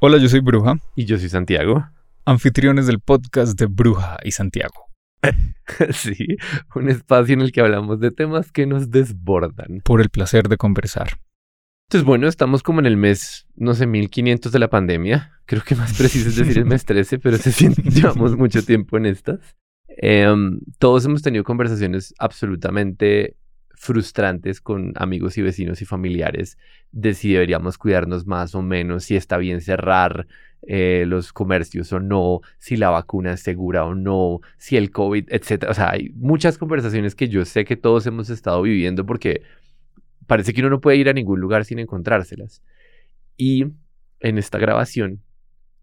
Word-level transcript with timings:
Hola, 0.00 0.18
yo 0.18 0.28
soy 0.28 0.38
Bruja. 0.38 0.76
Y 0.94 1.06
yo 1.06 1.18
soy 1.18 1.28
Santiago. 1.28 1.84
Anfitriones 2.24 2.86
del 2.86 3.00
podcast 3.00 3.58
de 3.58 3.66
Bruja 3.66 4.16
y 4.22 4.30
Santiago. 4.30 4.86
sí, 5.90 6.36
un 6.76 6.88
espacio 6.88 7.34
en 7.34 7.40
el 7.40 7.50
que 7.50 7.60
hablamos 7.60 7.98
de 7.98 8.12
temas 8.12 8.52
que 8.52 8.64
nos 8.64 8.92
desbordan. 8.92 9.80
Por 9.82 10.00
el 10.00 10.08
placer 10.08 10.48
de 10.48 10.56
conversar. 10.56 11.18
Entonces, 11.88 12.06
bueno, 12.06 12.28
estamos 12.28 12.62
como 12.62 12.78
en 12.78 12.86
el 12.86 12.96
mes, 12.96 13.48
no 13.56 13.74
sé, 13.74 13.88
1500 13.88 14.52
de 14.52 14.58
la 14.60 14.70
pandemia. 14.70 15.32
Creo 15.46 15.62
que 15.64 15.74
más 15.74 15.98
preciso 15.98 16.28
es 16.28 16.36
decir 16.36 16.58
el 16.58 16.66
mes 16.66 16.84
13, 16.84 17.18
pero 17.18 17.36
se 17.36 17.50
siente, 17.50 17.82
llevamos 17.90 18.36
mucho 18.36 18.62
tiempo 18.62 18.98
en 18.98 19.06
estas. 19.06 19.56
Em, 19.88 20.60
todos 20.78 21.06
hemos 21.06 21.22
tenido 21.22 21.42
conversaciones 21.42 22.14
absolutamente 22.20 23.36
frustrantes 23.78 24.60
con 24.60 24.92
amigos 24.96 25.38
y 25.38 25.42
vecinos 25.42 25.80
y 25.80 25.84
familiares 25.84 26.58
de 26.90 27.14
si 27.14 27.32
deberíamos 27.32 27.78
cuidarnos 27.78 28.26
más 28.26 28.54
o 28.56 28.62
menos, 28.62 29.04
si 29.04 29.14
está 29.14 29.38
bien 29.38 29.60
cerrar 29.60 30.26
eh, 30.62 31.04
los 31.06 31.32
comercios 31.32 31.92
o 31.92 32.00
no, 32.00 32.40
si 32.58 32.76
la 32.76 32.90
vacuna 32.90 33.34
es 33.34 33.40
segura 33.40 33.84
o 33.84 33.94
no, 33.94 34.40
si 34.56 34.76
el 34.76 34.90
COVID, 34.90 35.28
etc. 35.28 35.66
O 35.68 35.74
sea, 35.74 35.90
hay 35.92 36.10
muchas 36.16 36.58
conversaciones 36.58 37.14
que 37.14 37.28
yo 37.28 37.44
sé 37.44 37.64
que 37.64 37.76
todos 37.76 38.04
hemos 38.06 38.30
estado 38.30 38.62
viviendo 38.62 39.06
porque 39.06 39.42
parece 40.26 40.52
que 40.52 40.60
uno 40.60 40.70
no 40.70 40.80
puede 40.80 40.96
ir 40.96 41.08
a 41.08 41.12
ningún 41.12 41.40
lugar 41.40 41.64
sin 41.64 41.78
encontrárselas. 41.78 42.62
Y 43.36 43.66
en 44.18 44.38
esta 44.38 44.58
grabación, 44.58 45.22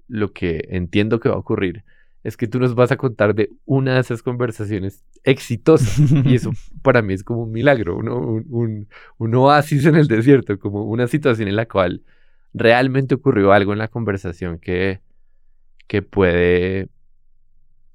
lo 0.09 0.33
que 0.33 0.65
entiendo 0.69 1.21
que 1.21 1.29
va 1.29 1.35
a 1.35 1.39
ocurrir 1.39 1.85
es 2.25 2.37
que 2.37 2.47
tú 2.47 2.59
nos 2.59 2.73
vas 2.73 2.91
a 2.91 2.97
contar 2.97 3.35
de 3.35 3.51
una 3.65 3.93
de 3.93 3.99
esas 3.99 4.23
conversaciones 4.23 5.05
exitosas. 5.23 5.99
y 6.25 6.33
eso 6.33 6.51
para 6.81 7.03
mí 7.03 7.13
es 7.13 7.23
como 7.23 7.43
un 7.43 7.51
milagro, 7.51 7.95
un, 7.95 8.87
un, 9.19 9.35
oasis 9.35 9.85
en 9.85 9.95
el 9.95 10.07
desierto, 10.07 10.57
como 10.57 10.85
una 10.85 11.05
situación 11.05 11.47
en 11.47 11.55
la 11.55 11.67
cual 11.67 12.01
realmente 12.51 13.13
ocurrió 13.13 13.53
algo 13.53 13.73
en 13.73 13.79
la 13.79 13.89
conversación 13.89 14.57
que, 14.57 15.01
que 15.85 16.01
puede, 16.01 16.89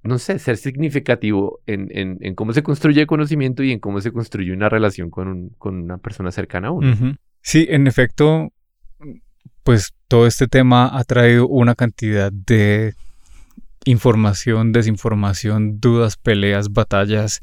no 0.05 0.17
sé, 0.19 0.39
ser 0.39 0.59
significativo 0.59 1.59
en, 1.67 1.89
en, 2.21 2.35
cómo 2.37 2.53
se 2.53 2.63
construye 2.63 3.01
el 3.01 3.09
conocimiento 3.09 3.65
y 3.65 3.73
en 3.73 3.81
cómo 3.81 4.01
se 4.01 4.13
construye 4.13 4.53
una 4.53 4.69
relación 4.69 5.11
con, 5.11 5.49
con 5.59 5.75
una 5.75 5.99
persona 5.99 6.31
cercana 6.31 6.69
a 6.69 6.71
uno. 6.71 7.17
Sí, 7.43 7.67
en 7.69 7.89
efecto, 7.89 8.53
pues 9.65 9.93
todo 10.07 10.29
este 10.29 10.47
tema 10.47 10.97
ha 10.97 11.03
traído 11.03 11.49
una 11.49 11.75
cantidad 11.75 12.31
de 12.31 12.95
información, 13.85 14.73
desinformación, 14.73 15.81
dudas, 15.81 16.17
peleas, 16.17 16.73
batallas, 16.73 17.43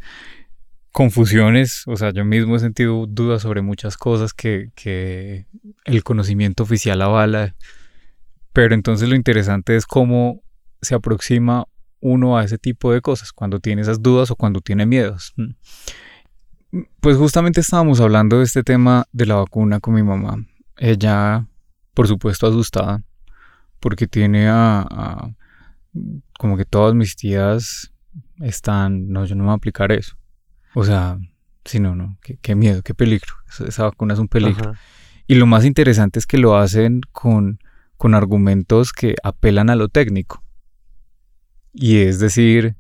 confusiones. 0.92 1.84
O 1.88 1.96
sea, 1.96 2.12
yo 2.12 2.26
mismo 2.26 2.56
he 2.56 2.60
sentido 2.60 3.06
dudas 3.08 3.42
sobre 3.42 3.62
muchas 3.62 3.98
cosas 3.98 4.34
que, 4.34 4.72
que 4.76 5.46
el 5.86 6.04
conocimiento 6.04 6.64
oficial 6.64 7.02
avala. 7.02 7.56
Pero 8.54 8.74
entonces 8.74 9.08
lo 9.10 9.16
interesante 9.16 9.76
es 9.76 9.86
cómo 9.86 10.42
se 10.82 10.96
aproxima 10.96 11.66
uno 12.00 12.38
a 12.38 12.44
ese 12.44 12.58
tipo 12.58 12.94
de 12.94 13.02
cosas, 13.02 13.34
cuando 13.34 13.60
tiene 13.60 13.82
esas 13.82 14.02
dudas 14.02 14.30
o 14.32 14.36
cuando 14.36 14.62
tiene 14.62 14.86
miedos. 14.86 15.34
Pues 17.00 17.18
justamente 17.18 17.62
estábamos 17.62 18.00
hablando 18.00 18.38
de 18.38 18.44
este 18.44 18.64
tema 18.64 19.06
de 19.12 19.26
la 19.26 19.36
vacuna 19.36 19.80
con 19.80 19.96
mi 19.96 20.04
mamá. 20.04 20.46
Ella, 20.78 21.48
por 21.96 22.08
supuesto, 22.08 22.46
asustada, 22.46 23.02
porque 23.80 24.06
tiene 24.06 24.48
a 24.48 25.32
como 26.38 26.58
que 26.58 26.66
todas 26.66 26.94
mis 26.94 27.16
tías 27.16 27.92
están, 28.40 29.10
no, 29.10 29.26
yo 29.26 29.36
no 29.36 29.44
me 29.44 29.48
voy 29.48 29.54
a 29.54 29.58
aplicar 29.58 29.92
eso. 29.92 30.18
O 30.74 30.84
sea, 30.84 31.18
sí, 31.66 31.80
no, 31.80 31.96
no, 31.96 32.18
qué, 32.42 32.56
miedo, 32.56 32.82
qué 32.84 32.94
peligro. 32.94 33.34
Esa, 33.66 33.84
vacuna 33.84 34.14
es 34.14 34.20
un 34.20 34.28
peligro. 34.28 34.74
Y 35.28 35.36
lo 35.36 35.46
más 35.46 35.66
interesante 35.66 36.20
es 36.20 36.28
que 36.28 36.38
lo 36.38 36.58
hacen 36.58 37.02
con, 37.12 37.60
con 37.98 38.14
argumentos 38.14 38.94
que 38.94 39.16
apelan 39.24 39.70
a 39.70 39.76
lo 39.76 39.90
técnico. 39.90 40.44
Y 41.74 41.98
es 41.98 42.20
decir, 42.20 42.76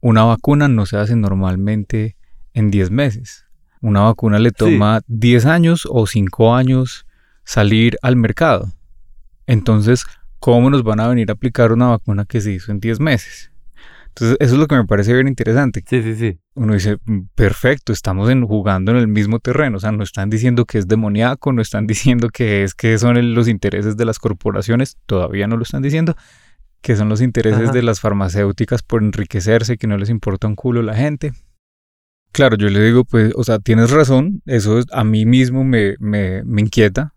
una 0.00 0.24
vacuna 0.24 0.68
no 0.68 0.86
se 0.86 0.96
hace 0.96 1.16
normalmente 1.16 2.16
en 2.54 2.70
10 2.70 2.90
meses. 2.90 3.46
Una 3.80 4.00
vacuna 4.00 4.38
le 4.38 4.50
toma 4.50 5.00
10 5.06 5.46
años 5.46 5.86
o 5.88 6.06
5 6.06 6.54
años 6.54 7.06
salir 7.44 7.96
al 8.02 8.16
mercado. 8.16 8.72
Entonces, 9.46 10.04
¿cómo 10.40 10.70
nos 10.70 10.82
van 10.82 11.00
a 11.00 11.08
venir 11.08 11.30
a 11.30 11.34
aplicar 11.34 11.72
una 11.72 11.88
vacuna 11.88 12.24
que 12.24 12.40
se 12.40 12.52
hizo 12.52 12.72
en 12.72 12.80
10 12.80 12.98
meses? 13.00 13.52
Entonces, 14.08 14.36
eso 14.40 14.54
es 14.54 14.60
lo 14.60 14.66
que 14.66 14.74
me 14.74 14.84
parece 14.86 15.14
bien 15.14 15.28
interesante. 15.28 15.84
Sí, 15.86 16.02
sí, 16.02 16.16
sí. 16.16 16.40
Uno 16.54 16.74
dice, 16.74 16.98
mm, 17.04 17.28
perfecto, 17.34 17.92
estamos 17.92 18.28
en, 18.28 18.44
jugando 18.44 18.90
en 18.90 18.98
el 18.98 19.06
mismo 19.06 19.38
terreno. 19.38 19.76
O 19.76 19.80
sea, 19.80 19.92
no 19.92 20.02
están 20.02 20.30
diciendo 20.30 20.64
que 20.64 20.78
es 20.78 20.88
demoníaco, 20.88 21.52
no 21.52 21.62
están 21.62 21.86
diciendo 21.86 22.28
que 22.30 22.64
es 22.64 22.74
que 22.74 22.98
son 22.98 23.34
los 23.34 23.48
intereses 23.48 23.96
de 23.96 24.04
las 24.04 24.18
corporaciones, 24.18 24.98
todavía 25.06 25.46
no 25.46 25.56
lo 25.56 25.62
están 25.62 25.82
diciendo, 25.82 26.16
que 26.80 26.96
son 26.96 27.08
los 27.08 27.20
intereses 27.20 27.72
de 27.72 27.82
las 27.82 28.00
farmacéuticas 28.00 28.82
por 28.82 29.02
enriquecerse, 29.02 29.76
que 29.76 29.86
no 29.86 29.96
les 29.96 30.10
importa 30.10 30.48
un 30.48 30.56
culo 30.56 30.82
la 30.82 30.94
gente. 30.94 31.32
Claro, 32.32 32.56
yo 32.56 32.68
le 32.68 32.82
digo, 32.82 33.04
pues, 33.04 33.32
o 33.36 33.44
sea, 33.44 33.58
tienes 33.58 33.90
razón, 33.90 34.40
eso 34.46 34.80
a 34.92 35.04
mí 35.04 35.26
mismo 35.26 35.64
me, 35.64 35.96
me, 35.98 36.42
me 36.44 36.62
inquieta, 36.62 37.14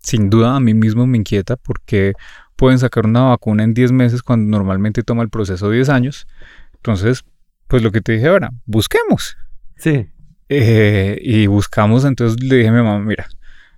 sin 0.00 0.30
duda 0.30 0.56
a 0.56 0.60
mí 0.60 0.74
mismo 0.74 1.06
me 1.06 1.18
inquieta 1.18 1.56
porque 1.56 2.14
pueden 2.56 2.78
sacar 2.78 3.06
una 3.06 3.22
vacuna 3.22 3.64
en 3.64 3.74
10 3.74 3.92
meses 3.92 4.22
cuando 4.22 4.50
normalmente 4.50 5.02
toma 5.02 5.22
el 5.22 5.30
proceso 5.30 5.70
10 5.70 5.88
años. 5.88 6.26
Entonces, 6.74 7.24
pues 7.68 7.82
lo 7.82 7.92
que 7.92 8.00
te 8.00 8.12
dije 8.12 8.26
ahora, 8.26 8.50
busquemos. 8.66 9.36
Sí. 9.76 10.08
Eh, 10.48 11.18
y 11.22 11.46
buscamos, 11.46 12.04
entonces 12.04 12.42
le 12.42 12.56
dije 12.56 12.68
a 12.68 12.72
mi 12.72 12.82
mamá, 12.82 12.98
mira, 12.98 13.28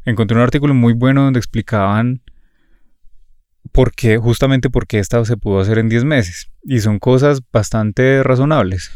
encontré 0.04 0.36
un 0.36 0.42
artículo 0.42 0.74
muy 0.74 0.94
bueno 0.94 1.22
donde 1.22 1.38
explicaban 1.38 2.22
por 3.72 3.92
qué, 3.92 4.18
justamente 4.18 4.70
por 4.70 4.86
qué 4.86 4.98
esta 4.98 5.24
se 5.24 5.36
pudo 5.36 5.60
hacer 5.60 5.78
en 5.78 5.88
10 5.88 6.04
meses. 6.04 6.50
Y 6.64 6.80
son 6.80 6.98
cosas 6.98 7.42
bastante 7.52 8.22
razonables. 8.22 8.90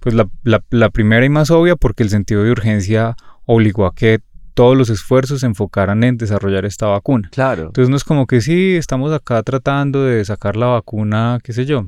Pues 0.00 0.14
la, 0.14 0.28
la 0.70 0.90
primera 0.90 1.24
y 1.24 1.28
más 1.28 1.50
obvia 1.50 1.76
porque 1.76 2.02
el 2.02 2.10
sentido 2.10 2.44
de 2.44 2.52
urgencia 2.52 3.16
obligó 3.44 3.86
a 3.86 3.94
que 3.94 4.20
todos 4.58 4.76
los 4.76 4.90
esfuerzos 4.90 5.42
se 5.42 5.46
enfocaran 5.46 6.02
en 6.02 6.16
desarrollar 6.16 6.64
esta 6.64 6.86
vacuna. 6.86 7.28
Claro. 7.30 7.66
Entonces 7.66 7.88
no 7.90 7.96
es 7.96 8.02
como 8.02 8.26
que 8.26 8.40
sí, 8.40 8.74
estamos 8.74 9.12
acá 9.12 9.40
tratando 9.44 10.02
de 10.02 10.24
sacar 10.24 10.56
la 10.56 10.66
vacuna, 10.66 11.38
qué 11.44 11.52
sé 11.52 11.64
yo, 11.64 11.86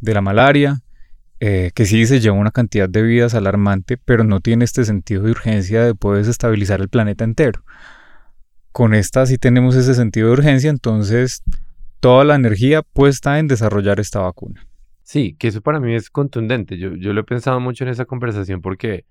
de 0.00 0.12
la 0.12 0.20
malaria, 0.20 0.82
eh, 1.40 1.70
que 1.74 1.86
sí 1.86 2.04
se 2.04 2.20
lleva 2.20 2.36
una 2.36 2.50
cantidad 2.50 2.86
de 2.86 3.00
vidas 3.00 3.34
alarmante, 3.34 3.96
pero 3.96 4.24
no 4.24 4.40
tiene 4.40 4.66
este 4.66 4.84
sentido 4.84 5.22
de 5.22 5.30
urgencia 5.30 5.84
de 5.84 5.94
poder 5.94 6.18
desestabilizar 6.18 6.82
el 6.82 6.90
planeta 6.90 7.24
entero. 7.24 7.64
Con 8.72 8.92
esta 8.92 9.24
sí 9.24 9.38
tenemos 9.38 9.74
ese 9.74 9.94
sentido 9.94 10.26
de 10.26 10.34
urgencia, 10.34 10.68
entonces 10.68 11.44
toda 12.00 12.26
la 12.26 12.34
energía 12.34 12.82
puesta 12.82 13.38
en 13.38 13.48
desarrollar 13.48 14.00
esta 14.00 14.20
vacuna. 14.20 14.66
Sí, 15.02 15.34
que 15.38 15.48
eso 15.48 15.62
para 15.62 15.80
mí 15.80 15.94
es 15.94 16.10
contundente. 16.10 16.76
Yo, 16.76 16.94
yo 16.94 17.14
lo 17.14 17.22
he 17.22 17.24
pensado 17.24 17.58
mucho 17.58 17.84
en 17.84 17.88
esa 17.88 18.04
conversación 18.04 18.60
porque 18.60 19.06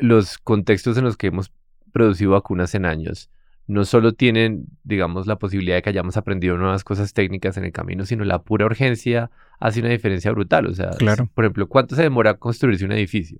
los 0.00 0.38
contextos 0.38 0.96
en 0.96 1.02
los 1.02 1.16
que 1.16 1.26
hemos 1.26 1.50
producido 1.92 2.32
vacunas 2.32 2.74
en 2.74 2.86
años, 2.86 3.30
no 3.66 3.84
solo 3.84 4.14
tienen, 4.14 4.66
digamos, 4.82 5.28
la 5.28 5.36
posibilidad 5.36 5.76
de 5.76 5.82
que 5.82 5.90
hayamos 5.90 6.16
aprendido 6.16 6.56
nuevas 6.56 6.82
cosas 6.82 7.12
técnicas 7.12 7.56
en 7.56 7.64
el 7.64 7.72
camino, 7.72 8.04
sino 8.04 8.24
la 8.24 8.42
pura 8.42 8.66
urgencia 8.66 9.30
hace 9.60 9.80
una 9.80 9.90
diferencia 9.90 10.32
brutal. 10.32 10.66
O 10.66 10.74
sea, 10.74 10.90
por 11.34 11.44
ejemplo, 11.44 11.68
¿cuánto 11.68 11.94
se 11.94 12.02
demora 12.02 12.34
construirse 12.34 12.84
un 12.84 12.92
edificio? 12.92 13.38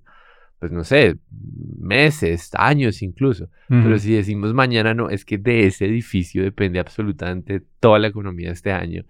Pues 0.59 0.71
no 0.71 0.83
sé, 0.83 1.17
meses, 1.79 2.51
años 2.53 3.01
incluso. 3.01 3.49
Pero 3.67 3.97
si 3.97 4.13
decimos 4.13 4.53
mañana 4.53 4.93
no, 4.93 5.09
es 5.09 5.25
que 5.25 5.37
de 5.37 5.65
ese 5.65 5.85
edificio 5.85 6.43
depende 6.43 6.79
absolutamente 6.79 7.63
toda 7.79 7.99
la 7.99 8.07
economía 8.07 8.47
de 8.47 8.53
este 8.53 8.71
año. 8.71 9.03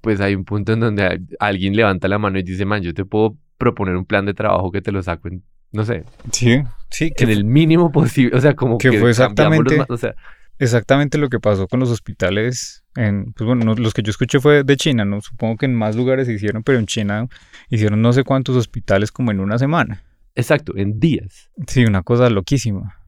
Pues 0.00 0.20
hay 0.20 0.34
un 0.34 0.44
punto 0.44 0.72
en 0.72 0.80
donde 0.80 1.20
alguien 1.38 1.76
levanta 1.76 2.08
la 2.08 2.18
mano 2.18 2.38
y 2.38 2.42
dice, 2.44 2.64
man, 2.64 2.82
yo 2.82 2.94
te 2.94 3.04
puedo 3.04 3.36
proponer 3.58 3.96
un 3.96 4.06
plan 4.06 4.24
de 4.24 4.32
trabajo 4.32 4.70
que 4.72 4.80
te 4.80 4.92
lo 4.92 5.02
saco 5.02 5.28
en 5.28 5.42
no 5.74 5.84
sé. 5.84 6.04
Sí, 6.30 6.62
sí. 6.88 7.10
Que 7.10 7.24
en 7.24 7.30
el 7.30 7.44
mínimo 7.44 7.92
posible, 7.92 8.36
o 8.36 8.40
sea, 8.40 8.54
como 8.54 8.78
que, 8.78 8.98
fue 8.98 9.10
exactamente, 9.10 9.84
o 9.88 9.96
sea, 9.96 10.14
exactamente 10.58 11.18
lo 11.18 11.28
que 11.28 11.40
pasó 11.40 11.66
con 11.66 11.80
los 11.80 11.90
hospitales, 11.90 12.84
en, 12.94 13.32
pues 13.32 13.46
bueno, 13.46 13.74
los 13.74 13.92
que 13.92 14.02
yo 14.02 14.10
escuché 14.10 14.38
fue 14.38 14.62
de 14.62 14.76
China, 14.76 15.04
no 15.04 15.20
supongo 15.20 15.56
que 15.56 15.66
en 15.66 15.74
más 15.74 15.96
lugares 15.96 16.28
se 16.28 16.32
hicieron, 16.32 16.62
pero 16.62 16.78
en 16.78 16.86
China 16.86 17.26
hicieron 17.68 18.00
no 18.00 18.12
sé 18.12 18.22
cuántos 18.22 18.56
hospitales 18.56 19.10
como 19.10 19.32
en 19.32 19.40
una 19.40 19.58
semana. 19.58 20.04
Exacto, 20.36 20.76
en 20.76 21.00
días. 21.00 21.50
Sí, 21.66 21.84
una 21.84 22.02
cosa 22.02 22.30
loquísima. 22.30 23.00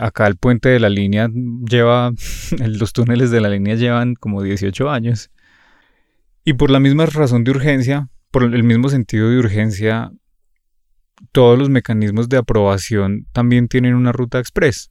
Acá 0.00 0.26
el 0.26 0.36
puente 0.36 0.70
de 0.70 0.80
la 0.80 0.88
línea 0.88 1.28
lleva, 1.68 2.12
los 2.58 2.92
túneles 2.94 3.30
de 3.30 3.40
la 3.42 3.50
línea 3.50 3.74
llevan 3.74 4.14
como 4.14 4.42
18 4.42 4.90
años. 4.90 5.30
Y 6.42 6.54
por 6.54 6.70
la 6.70 6.80
misma 6.80 7.04
razón 7.04 7.44
de 7.44 7.50
urgencia, 7.50 8.08
por 8.30 8.44
el 8.44 8.62
mismo 8.62 8.88
sentido 8.88 9.28
de 9.28 9.38
urgencia, 9.38 10.10
todos 11.32 11.58
los 11.58 11.68
mecanismos 11.70 12.28
de 12.28 12.36
aprobación 12.38 13.26
también 13.32 13.68
tienen 13.68 13.94
una 13.94 14.12
ruta 14.12 14.38
express. 14.38 14.90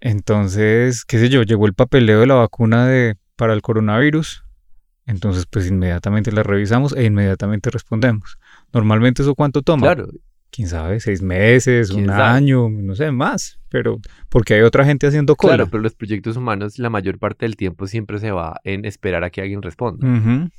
Entonces, 0.00 1.04
qué 1.04 1.18
sé 1.18 1.28
yo, 1.28 1.42
llegó 1.42 1.66
el 1.66 1.74
papeleo 1.74 2.20
de 2.20 2.26
la 2.26 2.34
vacuna 2.34 2.86
de, 2.86 3.16
para 3.36 3.54
el 3.54 3.62
coronavirus. 3.62 4.44
Entonces, 5.06 5.46
pues 5.46 5.68
inmediatamente 5.68 6.32
la 6.32 6.42
revisamos 6.42 6.92
e 6.96 7.04
inmediatamente 7.04 7.70
respondemos. 7.70 8.38
Normalmente 8.72 9.22
eso 9.22 9.34
cuánto 9.34 9.62
toma? 9.62 9.82
Claro. 9.82 10.08
quién 10.50 10.68
sabe, 10.68 11.00
seis 11.00 11.22
meses, 11.22 11.90
¿Quién 11.90 12.04
un 12.04 12.10
sabe? 12.10 12.22
año, 12.22 12.68
no 12.68 12.94
sé, 12.94 13.10
más, 13.12 13.58
pero 13.68 14.00
porque 14.28 14.54
hay 14.54 14.62
otra 14.62 14.84
gente 14.84 15.06
haciendo 15.06 15.36
cola. 15.36 15.54
Claro, 15.54 15.70
pero 15.70 15.82
los 15.82 15.94
proyectos 15.94 16.36
humanos 16.36 16.78
la 16.78 16.90
mayor 16.90 17.18
parte 17.18 17.46
del 17.46 17.56
tiempo 17.56 17.86
siempre 17.86 18.18
se 18.18 18.32
va 18.32 18.60
en 18.64 18.84
esperar 18.84 19.22
a 19.22 19.30
que 19.30 19.40
alguien 19.42 19.62
responda. 19.62 20.06
Ujú. 20.06 20.50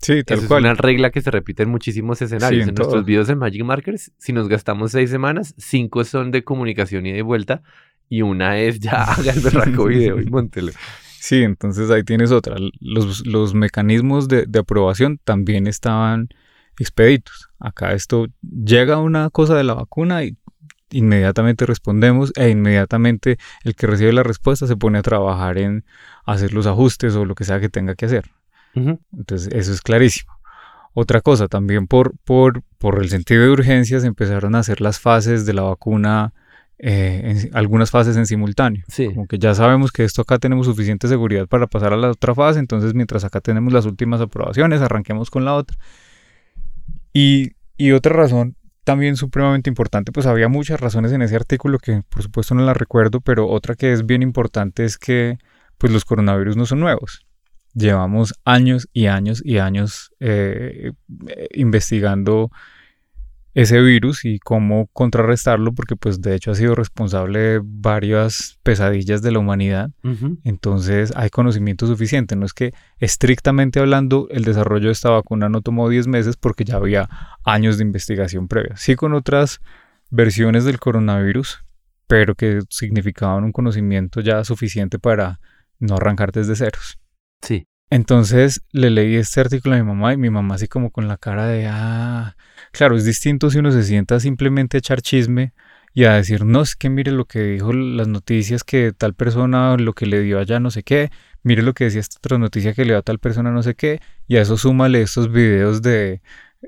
Sí, 0.00 0.22
tal 0.24 0.46
cual. 0.46 0.64
es 0.64 0.70
una 0.70 0.74
regla 0.74 1.10
que 1.10 1.20
se 1.20 1.30
repite 1.30 1.62
en 1.62 1.70
muchísimos 1.70 2.20
escenarios. 2.22 2.64
en 2.64 2.70
en 2.70 2.74
nuestros 2.74 3.04
videos 3.04 3.28
en 3.28 3.38
Magic 3.38 3.64
Markers, 3.64 4.12
si 4.18 4.32
nos 4.32 4.48
gastamos 4.48 4.92
seis 4.92 5.10
semanas, 5.10 5.54
cinco 5.58 6.04
son 6.04 6.30
de 6.30 6.44
comunicación 6.44 7.06
y 7.06 7.12
de 7.12 7.22
vuelta, 7.22 7.62
y 8.08 8.22
una 8.22 8.58
es 8.58 8.80
ya 8.80 9.02
haga 9.12 9.32
el 9.32 9.40
berraco 9.40 9.86
video 9.86 10.20
y 10.20 10.26
móntelo. 10.26 10.72
Sí, 11.18 11.42
entonces 11.42 11.90
ahí 11.90 12.04
tienes 12.04 12.30
otra. 12.30 12.56
Los, 12.80 13.26
los 13.26 13.54
mecanismos 13.54 14.28
de, 14.28 14.46
de 14.46 14.58
aprobación 14.60 15.18
también 15.24 15.66
estaban 15.66 16.28
expeditos. 16.78 17.48
Acá 17.58 17.92
esto 17.92 18.26
llega 18.42 18.98
una 18.98 19.30
cosa 19.30 19.56
de 19.56 19.64
la 19.64 19.74
vacuna 19.74 20.22
y 20.24 20.36
inmediatamente 20.90 21.66
respondemos 21.66 22.32
e 22.36 22.50
inmediatamente 22.50 23.38
el 23.64 23.74
que 23.74 23.86
recibe 23.86 24.12
la 24.12 24.22
respuesta 24.22 24.66
se 24.66 24.76
pone 24.76 24.98
a 24.98 25.02
trabajar 25.02 25.58
en 25.58 25.84
hacer 26.24 26.54
los 26.54 26.66
ajustes 26.66 27.14
o 27.16 27.24
lo 27.24 27.34
que 27.34 27.44
sea 27.44 27.60
que 27.60 27.68
tenga 27.68 27.94
que 27.94 28.06
hacer. 28.06 28.30
Entonces 29.16 29.48
eso 29.52 29.72
es 29.72 29.80
clarísimo. 29.80 30.32
Otra 30.92 31.20
cosa, 31.20 31.48
también 31.48 31.86
por, 31.86 32.14
por, 32.24 32.62
por 32.78 33.02
el 33.02 33.08
sentido 33.10 33.42
de 33.42 33.50
urgencia 33.50 34.00
se 34.00 34.06
empezaron 34.06 34.54
a 34.54 34.60
hacer 34.60 34.80
las 34.80 34.98
fases 34.98 35.44
de 35.44 35.52
la 35.52 35.62
vacuna, 35.62 36.32
eh, 36.78 37.20
en- 37.24 37.56
algunas 37.56 37.90
fases 37.90 38.16
en 38.16 38.24
simultáneo. 38.26 38.82
Sí. 38.88 39.08
Como 39.08 39.26
que 39.26 39.38
ya 39.38 39.54
sabemos 39.54 39.92
que 39.92 40.04
esto 40.04 40.22
acá 40.22 40.38
tenemos 40.38 40.66
suficiente 40.66 41.06
seguridad 41.08 41.46
para 41.48 41.66
pasar 41.66 41.92
a 41.92 41.96
la 41.96 42.10
otra 42.10 42.34
fase, 42.34 42.58
entonces 42.60 42.94
mientras 42.94 43.24
acá 43.24 43.40
tenemos 43.40 43.72
las 43.72 43.84
últimas 43.86 44.20
aprobaciones, 44.20 44.80
arranquemos 44.80 45.30
con 45.30 45.44
la 45.44 45.54
otra. 45.54 45.76
Y, 47.12 47.52
y 47.76 47.92
otra 47.92 48.14
razón 48.14 48.56
también 48.84 49.16
supremamente 49.16 49.68
importante, 49.68 50.12
pues 50.12 50.26
había 50.26 50.48
muchas 50.48 50.80
razones 50.80 51.10
en 51.12 51.20
ese 51.20 51.34
artículo 51.34 51.78
que 51.78 52.02
por 52.08 52.22
supuesto 52.22 52.54
no 52.54 52.64
las 52.64 52.76
recuerdo, 52.76 53.20
pero 53.20 53.48
otra 53.48 53.74
que 53.74 53.92
es 53.92 54.06
bien 54.06 54.22
importante 54.22 54.84
es 54.84 54.96
que 54.96 55.38
pues 55.76 55.92
los 55.92 56.04
coronavirus 56.04 56.56
no 56.56 56.66
son 56.66 56.80
nuevos. 56.80 57.25
Llevamos 57.76 58.32
años 58.46 58.88
y 58.94 59.06
años 59.06 59.42
y 59.44 59.58
años 59.58 60.10
eh, 60.18 60.92
investigando 61.52 62.50
ese 63.52 63.80
virus 63.80 64.24
y 64.24 64.38
cómo 64.38 64.86
contrarrestarlo, 64.92 65.72
porque 65.72 65.94
pues 65.94 66.20
de 66.20 66.34
hecho 66.34 66.50
ha 66.50 66.54
sido 66.54 66.74
responsable 66.74 67.38
de 67.38 67.60
varias 67.62 68.58
pesadillas 68.62 69.22
de 69.22 69.30
la 69.30 69.38
humanidad. 69.38 69.90
Entonces 70.44 71.10
hay 71.16 71.30
conocimiento 71.30 71.86
suficiente. 71.86 72.36
No 72.36 72.44
es 72.44 72.52
que 72.52 72.74
estrictamente 72.98 73.80
hablando 73.80 74.28
el 74.30 74.44
desarrollo 74.44 74.86
de 74.86 74.92
esta 74.92 75.08
vacuna 75.08 75.48
no 75.48 75.62
tomó 75.62 75.88
10 75.88 76.06
meses 76.06 76.36
porque 76.36 76.64
ya 76.64 76.76
había 76.76 77.08
años 77.44 77.78
de 77.78 77.84
investigación 77.84 78.46
previa. 78.46 78.76
Sí 78.76 78.94
con 78.94 79.14
otras 79.14 79.60
versiones 80.10 80.64
del 80.64 80.78
coronavirus, 80.78 81.64
pero 82.06 82.34
que 82.34 82.60
significaban 82.68 83.44
un 83.44 83.52
conocimiento 83.52 84.20
ya 84.20 84.44
suficiente 84.44 84.98
para 84.98 85.40
no 85.78 85.96
arrancar 85.96 86.30
desde 86.30 86.56
ceros. 86.56 86.98
Sí. 87.42 87.66
Entonces 87.90 88.62
le 88.72 88.90
leí 88.90 89.14
este 89.14 89.40
artículo 89.40 89.74
a 89.76 89.78
mi 89.78 89.84
mamá 89.84 90.12
y 90.12 90.16
mi 90.16 90.28
mamá 90.30 90.56
así 90.56 90.66
como 90.66 90.90
con 90.90 91.06
la 91.06 91.16
cara 91.18 91.46
de, 91.46 91.66
ah, 91.70 92.36
claro, 92.72 92.96
es 92.96 93.04
distinto 93.04 93.48
si 93.50 93.58
uno 93.58 93.70
se 93.70 93.84
sienta 93.84 94.18
simplemente 94.18 94.76
a 94.76 94.80
echar 94.80 95.00
chisme 95.02 95.52
y 95.94 96.04
a 96.04 96.14
decir, 96.14 96.44
no, 96.44 96.62
es 96.62 96.74
que 96.76 96.90
mire 96.90 97.12
lo 97.12 97.24
que 97.26 97.40
dijo 97.42 97.72
las 97.72 98.08
noticias 98.08 98.64
que 98.64 98.92
tal 98.92 99.14
persona, 99.14 99.76
lo 99.76 99.92
que 99.94 100.06
le 100.06 100.20
dio 100.20 100.38
allá 100.40 100.58
no 100.60 100.70
sé 100.70 100.82
qué, 100.82 101.10
mire 101.42 101.62
lo 101.62 101.74
que 101.74 101.84
decía 101.84 102.00
esta 102.00 102.18
otra 102.18 102.38
noticia 102.38 102.74
que 102.74 102.82
le 102.84 102.88
dio 102.88 102.98
a 102.98 103.02
tal 103.02 103.18
persona 103.20 103.50
no 103.52 103.62
sé 103.62 103.74
qué, 103.76 104.00
y 104.26 104.36
a 104.36 104.42
eso 104.42 104.56
súmale 104.58 105.00
estos 105.00 105.30
videos 105.32 105.80
de 105.80 106.20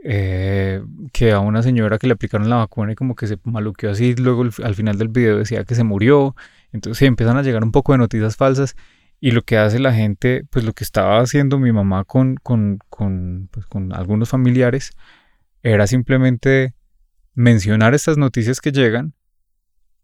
eh, 0.05 0.83
que 1.13 1.33
a 1.33 1.41
una 1.41 1.63
señora 1.63 1.99
que 1.99 2.07
le 2.07 2.13
aplicaron 2.15 2.49
la 2.49 2.57
vacuna 2.57 2.93
y 2.93 2.95
como 2.95 3.17
que 3.17 3.27
se 3.27 3.39
maluqueó 3.43 3.91
así, 3.91 4.15
luego 4.15 4.43
al- 4.43 4.53
al 4.65 4.75
final 4.77 4.97
del 4.99 5.09
video 5.09 5.37
decía 5.39 5.65
que 5.65 5.75
se 5.75 5.83
murió, 5.85 6.37
entonces 6.73 6.99
sí, 6.99 7.07
empiezan 7.07 7.37
a 7.37 7.43
llegar 7.43 7.65
un 7.65 7.73
poco 7.73 7.93
de 7.93 7.99
noticias 7.99 8.37
falsas 8.37 8.77
y 9.21 9.33
lo 9.33 9.43
que 9.43 9.59
hace 9.59 9.79
la 9.79 9.93
gente, 9.93 10.45
pues 10.51 10.65
lo 10.65 10.73
que 10.73 10.85
estaba 10.85 11.21
haciendo 11.21 11.59
mi 11.59 11.73
mamá 11.73 12.05
con, 12.05 12.37
con, 12.37 12.79
con, 12.89 13.49
pues, 13.51 13.67
con 13.67 13.93
algunos 13.93 14.29
familiares, 14.29 14.93
era 15.63 15.87
simplemente 15.87 16.75
mencionar 17.35 17.95
estas 17.95 18.17
noticias 18.17 18.61
que 18.61 18.73
llegan 18.73 19.15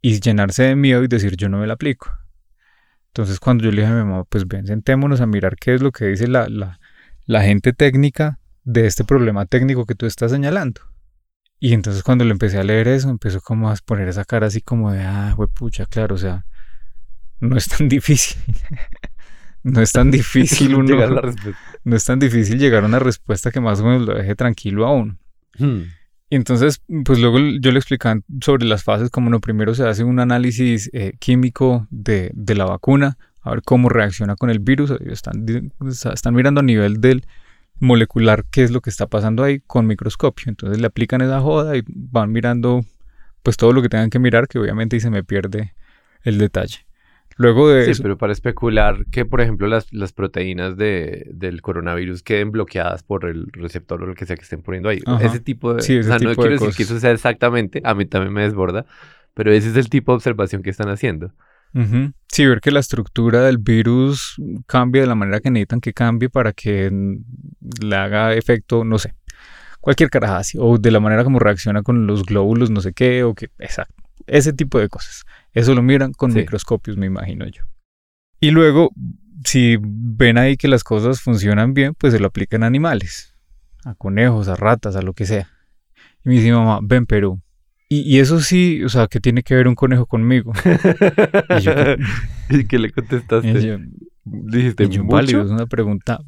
y 0.00 0.20
llenarse 0.20 0.64
de 0.64 0.76
miedo 0.76 1.02
y 1.04 1.08
decir 1.08 1.36
yo 1.36 1.48
no 1.48 1.58
me 1.58 1.66
la 1.66 1.74
aplico. 1.74 2.10
Entonces 3.08 3.38
cuando 3.38 3.64
yo 3.64 3.70
le 3.70 3.82
dije 3.82 3.92
a 3.92 3.96
mi 3.96 4.04
mamá, 4.04 4.24
pues 4.24 4.46
ven, 4.48 4.66
sentémonos 4.66 5.20
a 5.20 5.26
mirar 5.26 5.56
qué 5.56 5.74
es 5.74 5.82
lo 5.82 5.92
que 5.92 6.06
dice 6.06 6.26
la, 6.26 6.48
la, 6.48 6.80
la 7.26 7.42
gente 7.42 7.72
técnica 7.72 8.40
de 8.64 8.86
este 8.86 9.04
problema 9.04 9.46
técnico 9.46 9.86
que 9.86 9.94
tú 9.94 10.06
estás 10.06 10.32
señalando. 10.32 10.80
Y 11.60 11.72
entonces 11.72 12.02
cuando 12.02 12.24
le 12.24 12.32
empecé 12.32 12.58
a 12.58 12.64
leer 12.64 12.88
eso, 12.88 13.08
empezó 13.08 13.40
como 13.40 13.70
a 13.70 13.76
poner 13.86 14.08
esa 14.08 14.24
cara 14.24 14.48
así 14.48 14.60
como 14.60 14.90
de, 14.90 15.02
ah, 15.02 15.36
pucha, 15.54 15.86
claro, 15.86 16.16
o 16.16 16.18
sea, 16.18 16.44
no 17.40 17.56
es 17.56 17.68
tan 17.68 17.88
difícil. 17.88 18.36
no 19.62 19.80
es 19.80 19.92
tan 19.92 20.10
difícil 20.10 20.74
uno, 20.74 20.88
Llegar 20.88 21.10
a 21.10 21.26
la 21.26 21.34
no 21.84 21.96
es 21.96 22.04
tan 22.04 22.18
difícil 22.18 22.58
llegar 22.58 22.84
a 22.84 22.86
una 22.86 22.98
respuesta 22.98 23.50
que 23.50 23.60
más 23.60 23.80
o 23.80 23.84
menos 23.84 24.06
lo 24.06 24.14
deje 24.14 24.34
tranquilo 24.34 24.86
a 24.86 24.92
uno. 24.92 25.18
Hmm. 25.58 25.82
Y 26.30 26.36
entonces, 26.36 26.82
pues 27.04 27.18
luego 27.18 27.38
yo 27.38 27.70
le 27.70 27.78
explicaba 27.78 28.20
sobre 28.40 28.64
las 28.64 28.82
fases, 28.82 29.10
como 29.10 29.30
no, 29.30 29.40
primero 29.40 29.74
se 29.74 29.86
hace 29.86 30.04
un 30.04 30.18
análisis 30.18 30.90
eh, 30.92 31.12
químico 31.18 31.86
de, 31.90 32.30
de 32.34 32.54
la 32.54 32.64
vacuna, 32.64 33.18
a 33.42 33.50
ver 33.50 33.62
cómo 33.62 33.88
reacciona 33.88 34.36
con 34.36 34.50
el 34.50 34.58
virus. 34.58 34.90
Están, 34.90 35.44
mirando 36.34 36.60
a 36.60 36.64
nivel 36.64 37.00
del 37.00 37.26
molecular 37.78 38.44
qué 38.50 38.64
es 38.64 38.70
lo 38.70 38.80
que 38.80 38.88
está 38.88 39.06
pasando 39.06 39.44
ahí 39.44 39.60
con 39.60 39.86
microscopio. 39.86 40.46
Entonces 40.48 40.80
le 40.80 40.86
aplican 40.86 41.20
esa 41.20 41.40
joda 41.40 41.76
y 41.76 41.84
van 41.86 42.32
mirando 42.32 42.84
pues 43.42 43.58
todo 43.58 43.72
lo 43.74 43.82
que 43.82 43.90
tengan 43.90 44.08
que 44.08 44.18
mirar, 44.18 44.48
que 44.48 44.58
obviamente 44.58 44.96
ahí 44.96 45.00
se 45.00 45.10
me 45.10 45.22
pierde 45.22 45.74
el 46.22 46.38
detalle. 46.38 46.86
Luego 47.36 47.68
de 47.68 47.84
Sí, 47.84 47.90
eso, 47.92 48.02
pero 48.02 48.16
para 48.16 48.32
especular 48.32 49.06
que, 49.10 49.24
por 49.24 49.40
ejemplo, 49.40 49.66
las, 49.66 49.92
las 49.92 50.12
proteínas 50.12 50.76
de, 50.76 51.30
del 51.32 51.62
coronavirus 51.62 52.22
queden 52.22 52.52
bloqueadas 52.52 53.02
por 53.02 53.24
el 53.26 53.46
receptor 53.52 54.02
o 54.02 54.06
lo 54.06 54.14
que 54.14 54.26
sea 54.26 54.36
que 54.36 54.42
estén 54.42 54.62
poniendo 54.62 54.88
ahí. 54.88 55.00
Ajá. 55.04 55.24
Ese 55.26 55.40
tipo 55.40 55.74
de... 55.74 55.82
Sí, 55.82 55.96
ese 55.96 56.10
o 56.10 56.12
sea, 56.12 56.14
no 56.14 56.30
tipo 56.30 56.30
de 56.30 56.36
quiero 56.36 56.50
decir 56.52 56.68
que 56.68 56.84
cosas. 56.84 56.90
eso 56.90 57.00
sea 57.00 57.10
exactamente, 57.10 57.80
a 57.84 57.94
mí 57.94 58.06
también 58.06 58.32
me 58.32 58.42
desborda, 58.42 58.86
pero 59.34 59.52
ese 59.52 59.70
es 59.70 59.76
el 59.76 59.88
tipo 59.88 60.12
de 60.12 60.16
observación 60.16 60.62
que 60.62 60.70
están 60.70 60.88
haciendo. 60.88 61.32
Ujú. 61.74 62.12
Sí, 62.28 62.46
ver 62.46 62.60
que 62.60 62.70
la 62.70 62.78
estructura 62.78 63.42
del 63.42 63.58
virus 63.58 64.36
cambia 64.66 65.02
de 65.02 65.08
la 65.08 65.16
manera 65.16 65.40
que 65.40 65.50
necesitan 65.50 65.80
que 65.80 65.92
cambie 65.92 66.30
para 66.30 66.52
que 66.52 66.88
le 67.82 67.96
haga 67.96 68.32
efecto, 68.34 68.84
no 68.84 68.98
sé, 68.98 69.14
cualquier 69.80 70.08
caraja 70.08 70.36
así, 70.38 70.56
o 70.60 70.78
de 70.78 70.90
la 70.92 71.00
manera 71.00 71.24
como 71.24 71.40
reacciona 71.40 71.82
con 71.82 72.06
los 72.06 72.22
glóbulos, 72.22 72.70
no 72.70 72.80
sé 72.80 72.92
qué, 72.92 73.24
o 73.24 73.34
que, 73.34 73.50
exacto, 73.58 74.03
ese 74.26 74.52
tipo 74.52 74.78
de 74.78 74.88
cosas. 74.88 75.24
Eso 75.52 75.74
lo 75.74 75.82
miran 75.82 76.12
con 76.12 76.32
Sí. 76.32 76.38
microscopios, 76.38 76.96
me 76.96 77.06
imagino 77.06 77.46
yo. 77.46 77.62
Y 78.40 78.50
luego, 78.50 78.90
si 79.44 79.76
ven 79.80 80.38
ahí 80.38 80.56
que 80.56 80.68
las 80.68 80.84
cosas 80.84 81.20
funcionan 81.20 81.74
bien, 81.74 81.94
pues 81.94 82.12
se 82.12 82.18
lo 82.20 82.26
aplican 82.28 82.62
a 82.62 82.66
animales, 82.66 83.34
a 83.84 83.94
conejos, 83.94 84.48
a 84.48 84.56
ratas, 84.56 84.96
a 84.96 85.02
lo 85.02 85.12
que 85.12 85.26
sea. 85.26 85.48
Y 86.24 86.28
me 86.28 86.34
dice 86.36 86.52
mamá, 86.52 86.80
ven 86.82 87.06
Perú. 87.06 87.40
Y, 87.88 88.00
y 88.00 88.18
eso 88.18 88.40
sí, 88.40 88.82
o 88.82 88.88
sea, 88.88 89.06
que 89.06 89.20
tiene 89.20 89.42
que 89.42 89.54
ver 89.54 89.68
un 89.68 89.74
conejo 89.74 90.06
conmigo. 90.06 90.52
Y 91.58 91.60
yo, 91.60 91.72
¿Y 92.50 92.66
qué 92.66 92.78
le 92.78 92.90
contestaste? 92.90 93.50
Y 93.50 93.66
yo, 93.66 93.76
Dijiste, 94.24 94.84
y 94.84 94.88
yo, 94.88 95.04
¿mucho? 95.04 95.16
válido, 95.16 95.42
es 95.44 95.50
una 95.50 95.66
pregunta 95.66 96.18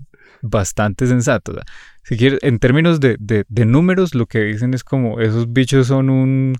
bastante 0.42 1.06
sensata. 1.06 1.50
o 1.52 1.54
sea, 1.54 1.64
si 2.04 2.16
quieres, 2.16 2.38
en 2.42 2.58
términos 2.58 3.00
de, 3.00 3.16
de- 3.18 3.44
de 3.48 3.64
números, 3.64 4.14
lo 4.14 4.26
que 4.26 4.40
dicen 4.44 4.74
es 4.74 4.84
como 4.84 5.18
esos 5.20 5.50
bichos 5.52 5.86
son 5.88 6.10
un 6.10 6.56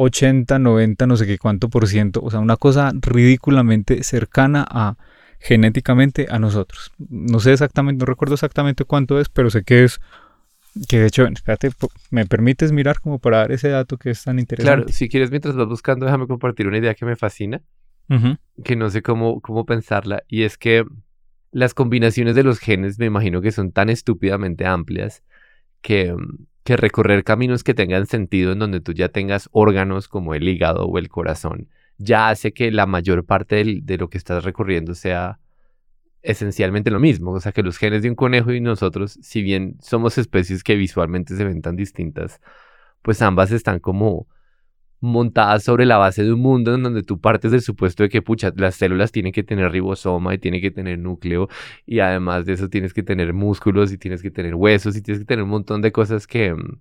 80, 0.00 0.58
90, 0.60 1.06
no 1.08 1.16
sé 1.16 1.26
qué 1.26 1.38
cuánto 1.38 1.68
por 1.68 1.88
ciento. 1.88 2.20
O 2.22 2.30
sea, 2.30 2.38
una 2.38 2.56
cosa 2.56 2.92
ridículamente 2.94 4.04
cercana 4.04 4.64
a 4.70 4.96
genéticamente 5.40 6.28
a 6.30 6.38
nosotros. 6.38 6.92
No 7.08 7.40
sé 7.40 7.52
exactamente, 7.52 7.98
no 8.00 8.06
recuerdo 8.06 8.34
exactamente 8.34 8.84
cuánto 8.84 9.20
es, 9.20 9.28
pero 9.28 9.50
sé 9.50 9.64
que 9.64 9.84
es. 9.84 10.00
Que 10.88 11.00
de 11.00 11.06
hecho, 11.06 11.26
espérate, 11.26 11.70
¿me 12.10 12.26
permites 12.26 12.70
mirar 12.70 13.00
como 13.00 13.18
para 13.18 13.38
dar 13.38 13.52
ese 13.52 13.68
dato 13.70 13.96
que 13.96 14.10
es 14.10 14.22
tan 14.22 14.36
Claro, 14.36 14.40
interesante? 14.42 14.92
si 14.92 15.08
quieres, 15.08 15.30
mientras 15.30 15.56
vas 15.56 15.66
buscando, 15.66 16.06
déjame 16.06 16.28
compartir 16.28 16.68
una 16.68 16.78
idea 16.78 16.94
que 16.94 17.04
me 17.04 17.16
fascina, 17.16 17.60
que 18.62 18.76
no 18.76 18.88
sé 18.90 19.02
cómo, 19.02 19.40
cómo 19.40 19.66
pensarla, 19.66 20.22
y 20.28 20.42
es 20.44 20.56
que 20.56 20.84
las 21.50 21.74
combinaciones 21.74 22.36
de 22.36 22.44
los 22.44 22.60
genes 22.60 22.98
me 22.98 23.06
imagino 23.06 23.40
que 23.40 23.50
son 23.50 23.72
tan 23.72 23.88
estúpidamente 23.90 24.66
amplias 24.66 25.24
que, 25.80 26.12
mm, 26.12 26.46
que 26.68 26.76
recorrer 26.76 27.24
caminos 27.24 27.64
que 27.64 27.72
tengan 27.72 28.04
sentido 28.04 28.52
en 28.52 28.58
donde 28.58 28.82
tú 28.82 28.92
ya 28.92 29.08
tengas 29.08 29.48
órganos 29.52 30.06
como 30.06 30.34
el 30.34 30.46
hígado 30.46 30.84
o 30.84 30.98
el 30.98 31.08
corazón, 31.08 31.70
ya 31.96 32.28
hace 32.28 32.52
que 32.52 32.70
la 32.70 32.84
mayor 32.84 33.24
parte 33.24 33.80
de 33.82 33.96
lo 33.96 34.10
que 34.10 34.18
estás 34.18 34.44
recorriendo 34.44 34.94
sea 34.94 35.40
esencialmente 36.20 36.90
lo 36.90 37.00
mismo. 37.00 37.30
O 37.30 37.40
sea, 37.40 37.52
que 37.52 37.62
los 37.62 37.78
genes 37.78 38.02
de 38.02 38.10
un 38.10 38.16
conejo 38.16 38.52
y 38.52 38.60
nosotros, 38.60 39.18
si 39.22 39.40
bien 39.40 39.78
somos 39.80 40.18
especies 40.18 40.62
que 40.62 40.76
visualmente 40.76 41.34
se 41.38 41.44
ven 41.44 41.62
tan 41.62 41.74
distintas, 41.74 42.38
pues 43.00 43.22
ambas 43.22 43.50
están 43.50 43.78
como 43.78 44.28
montadas 45.00 45.62
sobre 45.62 45.86
la 45.86 45.96
base 45.96 46.24
de 46.24 46.32
un 46.32 46.40
mundo 46.40 46.74
en 46.74 46.82
donde 46.82 47.02
tú 47.02 47.20
partes 47.20 47.52
del 47.52 47.60
supuesto 47.60 48.02
de 48.02 48.08
que, 48.08 48.22
pucha, 48.22 48.52
las 48.56 48.74
células 48.74 49.12
tienen 49.12 49.32
que 49.32 49.42
tener 49.42 49.70
ribosoma 49.70 50.34
y 50.34 50.38
tienen 50.38 50.60
que 50.60 50.70
tener 50.70 50.98
núcleo 50.98 51.48
y 51.86 52.00
además 52.00 52.46
de 52.46 52.54
eso 52.54 52.68
tienes 52.68 52.92
que 52.92 53.02
tener 53.02 53.32
músculos 53.32 53.92
y 53.92 53.98
tienes 53.98 54.22
que 54.22 54.30
tener 54.30 54.54
huesos 54.54 54.96
y 54.96 55.02
tienes 55.02 55.20
que 55.20 55.26
tener 55.26 55.44
un 55.44 55.50
montón 55.50 55.82
de 55.82 55.92
cosas 55.92 56.26
que, 56.26 56.52
mm, 56.54 56.80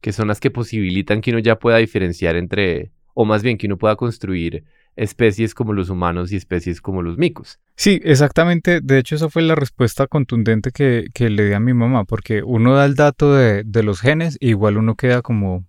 que 0.00 0.12
son 0.12 0.28
las 0.28 0.40
que 0.40 0.50
posibilitan 0.50 1.20
que 1.20 1.30
uno 1.30 1.40
ya 1.40 1.58
pueda 1.58 1.78
diferenciar 1.78 2.36
entre, 2.36 2.92
o 3.14 3.24
más 3.24 3.42
bien 3.42 3.58
que 3.58 3.66
uno 3.66 3.76
pueda 3.78 3.96
construir 3.96 4.64
especies 4.98 5.54
como 5.54 5.72
los 5.72 5.90
humanos 5.90 6.32
y 6.32 6.36
especies 6.36 6.80
como 6.80 7.02
los 7.02 7.18
micos. 7.18 7.60
Sí, 7.76 8.00
exactamente. 8.02 8.80
De 8.82 8.98
hecho, 8.98 9.14
esa 9.14 9.28
fue 9.28 9.42
la 9.42 9.54
respuesta 9.54 10.08
contundente 10.08 10.72
que, 10.72 11.06
que 11.14 11.30
le 11.30 11.46
di 11.46 11.52
a 11.52 11.60
mi 11.60 11.72
mamá, 11.72 12.04
porque 12.04 12.42
uno 12.42 12.74
da 12.74 12.84
el 12.84 12.96
dato 12.96 13.34
de, 13.34 13.62
de 13.64 13.82
los 13.84 14.00
genes 14.00 14.36
y 14.40 14.48
igual 14.50 14.76
uno 14.76 14.96
queda 14.96 15.22
como. 15.22 15.64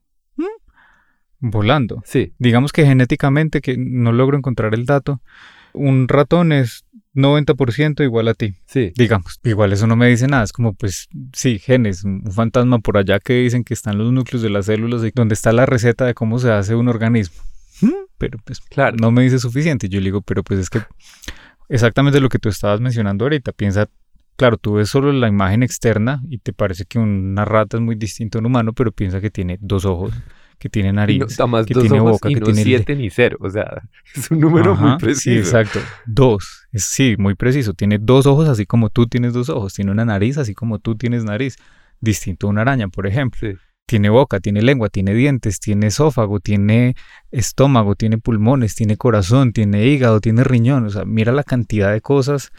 Volando. 1.39 2.01
Sí. 2.05 2.33
Digamos 2.39 2.71
que 2.71 2.85
genéticamente, 2.85 3.61
que 3.61 3.75
no 3.77 4.11
logro 4.11 4.37
encontrar 4.37 4.73
el 4.73 4.85
dato, 4.85 5.21
un 5.73 6.07
ratón 6.07 6.51
es 6.51 6.85
90% 7.15 8.03
igual 8.03 8.27
a 8.27 8.33
ti. 8.33 8.55
Sí. 8.65 8.91
Digamos, 8.95 9.39
igual 9.43 9.73
eso 9.73 9.87
no 9.87 9.95
me 9.95 10.07
dice 10.07 10.27
nada, 10.27 10.43
es 10.43 10.51
como 10.51 10.73
pues 10.73 11.07
sí, 11.33 11.59
genes, 11.59 12.03
un 12.03 12.23
fantasma 12.31 12.79
por 12.79 12.97
allá 12.97 13.19
que 13.19 13.33
dicen 13.33 13.63
que 13.63 13.73
están 13.73 13.97
los 13.97 14.11
núcleos 14.11 14.41
de 14.41 14.49
las 14.49 14.65
células 14.67 15.03
y 15.03 15.11
donde 15.13 15.33
está 15.33 15.51
la 15.51 15.65
receta 15.65 16.05
de 16.05 16.13
cómo 16.13 16.39
se 16.39 16.51
hace 16.51 16.75
un 16.75 16.87
organismo. 16.87 17.35
¿Mm? 17.81 17.91
Pero 18.17 18.37
pues 18.43 18.59
Claro. 18.61 18.97
no 18.99 19.11
me 19.11 19.23
dice 19.23 19.39
suficiente. 19.39 19.89
Yo 19.89 19.99
le 19.99 20.05
digo, 20.05 20.21
pero 20.21 20.43
pues 20.43 20.59
es 20.59 20.69
que 20.69 20.81
exactamente 21.69 22.19
lo 22.19 22.29
que 22.29 22.39
tú 22.39 22.49
estabas 22.49 22.79
mencionando 22.81 23.25
ahorita, 23.25 23.51
piensa, 23.53 23.87
claro, 24.35 24.57
tú 24.57 24.73
ves 24.73 24.89
solo 24.89 25.11
la 25.11 25.27
imagen 25.27 25.63
externa 25.63 26.21
y 26.29 26.39
te 26.39 26.53
parece 26.53 26.85
que 26.85 26.99
una 26.99 27.45
rata 27.45 27.77
es 27.77 27.83
muy 27.83 27.95
distinta 27.95 28.37
a 28.37 28.39
un 28.39 28.47
humano, 28.47 28.73
pero 28.73 28.91
piensa 28.91 29.21
que 29.21 29.29
tiene 29.29 29.57
dos 29.61 29.85
ojos, 29.85 30.13
que 30.59 30.69
tiene 30.69 30.91
nariz, 30.91 31.39
no, 31.39 31.47
más 31.47 31.65
que 31.65 31.73
dos 31.73 31.83
tiene 31.83 31.99
ojos 31.99 32.11
boca, 32.13 32.29
y 32.29 32.33
que 32.35 32.39
no 32.41 32.45
tiene... 32.47 32.63
siete 32.63 32.95
ni 32.95 33.09
cero. 33.09 33.37
O 33.39 33.49
sea, 33.49 33.81
es 34.15 34.29
un 34.29 34.39
número 34.39 34.75
muy 34.75 34.97
preciso. 34.97 35.21
Sí, 35.21 35.37
exacto. 35.37 35.79
Dos. 36.05 36.67
Sí, 36.73 37.15
muy 37.17 37.35
preciso. 37.35 37.73
Tiene 37.73 37.97
dos 37.99 38.25
ojos 38.25 38.47
así 38.49 38.65
como 38.65 38.89
tú 38.89 39.07
tienes 39.07 39.33
dos 39.33 39.49
ojos. 39.49 39.73
Tiene 39.73 39.91
una 39.91 40.05
nariz 40.05 40.37
así 40.37 40.53
como 40.53 40.79
tú 40.79 40.95
tienes 40.95 41.23
nariz. 41.23 41.55
Distinto 42.01 42.47
a 42.47 42.49
una 42.51 42.61
araña, 42.61 42.87
por 42.89 43.07
ejemplo. 43.07 43.39
Sí. 43.39 43.57
Tiene 43.85 44.09
boca, 44.09 44.39
tiene 44.39 44.61
lengua, 44.61 44.89
tiene 44.89 45.15
dientes, 45.15 45.59
tiene 45.59 45.87
esófago, 45.87 46.39
tiene 46.39 46.95
estómago, 47.31 47.95
tiene 47.95 48.19
pulmones, 48.19 48.75
tiene 48.75 48.97
corazón, 48.97 49.51
tiene 49.51 49.87
hígado, 49.87 50.21
tiene 50.21 50.43
riñón. 50.43 50.85
O 50.85 50.89
sea, 50.91 51.05
mira 51.05 51.31
la 51.31 51.43
cantidad 51.43 51.91
de 51.91 51.99
cosas 51.99 52.51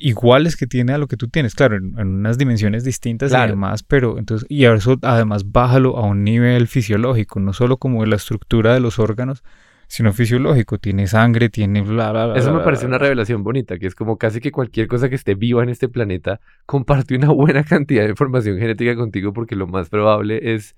iguales 0.00 0.56
que 0.56 0.66
tiene 0.66 0.92
a 0.92 0.98
lo 0.98 1.06
que 1.06 1.16
tú 1.16 1.28
tienes. 1.28 1.54
Claro, 1.54 1.76
en, 1.76 1.94
en 1.98 2.08
unas 2.08 2.38
dimensiones 2.38 2.82
distintas 2.84 3.30
Claro. 3.30 3.48
y 3.48 3.50
demás, 3.50 3.82
pero 3.82 4.18
entonces, 4.18 4.46
y 4.50 4.64
eso 4.64 4.96
además 5.02 5.50
bájalo 5.52 5.96
a 5.98 6.06
un 6.06 6.24
nivel 6.24 6.66
fisiológico, 6.66 7.38
no 7.40 7.52
solo 7.52 7.76
como 7.76 8.02
de 8.02 8.08
la 8.08 8.16
estructura 8.16 8.74
de 8.74 8.80
los 8.80 8.98
órganos, 8.98 9.44
sino 9.86 10.12
fisiológico. 10.12 10.78
Tiene 10.78 11.06
sangre, 11.08 11.48
tiene 11.48 11.82
bla, 11.82 12.12
bla, 12.12 12.26
bla. 12.26 12.36
Eso 12.38 12.54
me 12.54 12.60
parece 12.60 12.86
una 12.86 12.98
revelación 12.98 13.42
bonita, 13.42 13.78
que 13.78 13.86
es 13.88 13.94
como 13.96 14.18
casi 14.18 14.40
que 14.40 14.52
cualquier 14.52 14.86
cosa 14.86 15.08
que 15.08 15.16
esté 15.16 15.34
viva 15.34 15.62
en 15.64 15.68
este 15.68 15.88
planeta 15.88 16.40
comparte 16.64 17.16
una 17.16 17.30
buena 17.30 17.64
cantidad 17.64 18.04
de 18.04 18.10
información 18.10 18.56
genética 18.58 18.94
contigo 18.94 19.32
porque 19.32 19.56
lo 19.56 19.66
más 19.66 19.88
probable 19.88 20.54
es 20.54 20.76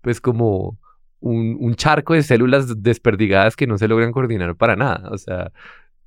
pues 0.00 0.20
como 0.20 0.78
un, 1.18 1.56
un 1.60 1.74
charco 1.74 2.14
de 2.14 2.22
células 2.22 2.82
desperdigadas 2.82 3.56
que 3.56 3.66
no 3.66 3.78
se 3.78 3.88
logran 3.88 4.12
coordinar 4.12 4.54
para 4.56 4.76
nada. 4.76 5.08
O 5.10 5.18
sea, 5.18 5.50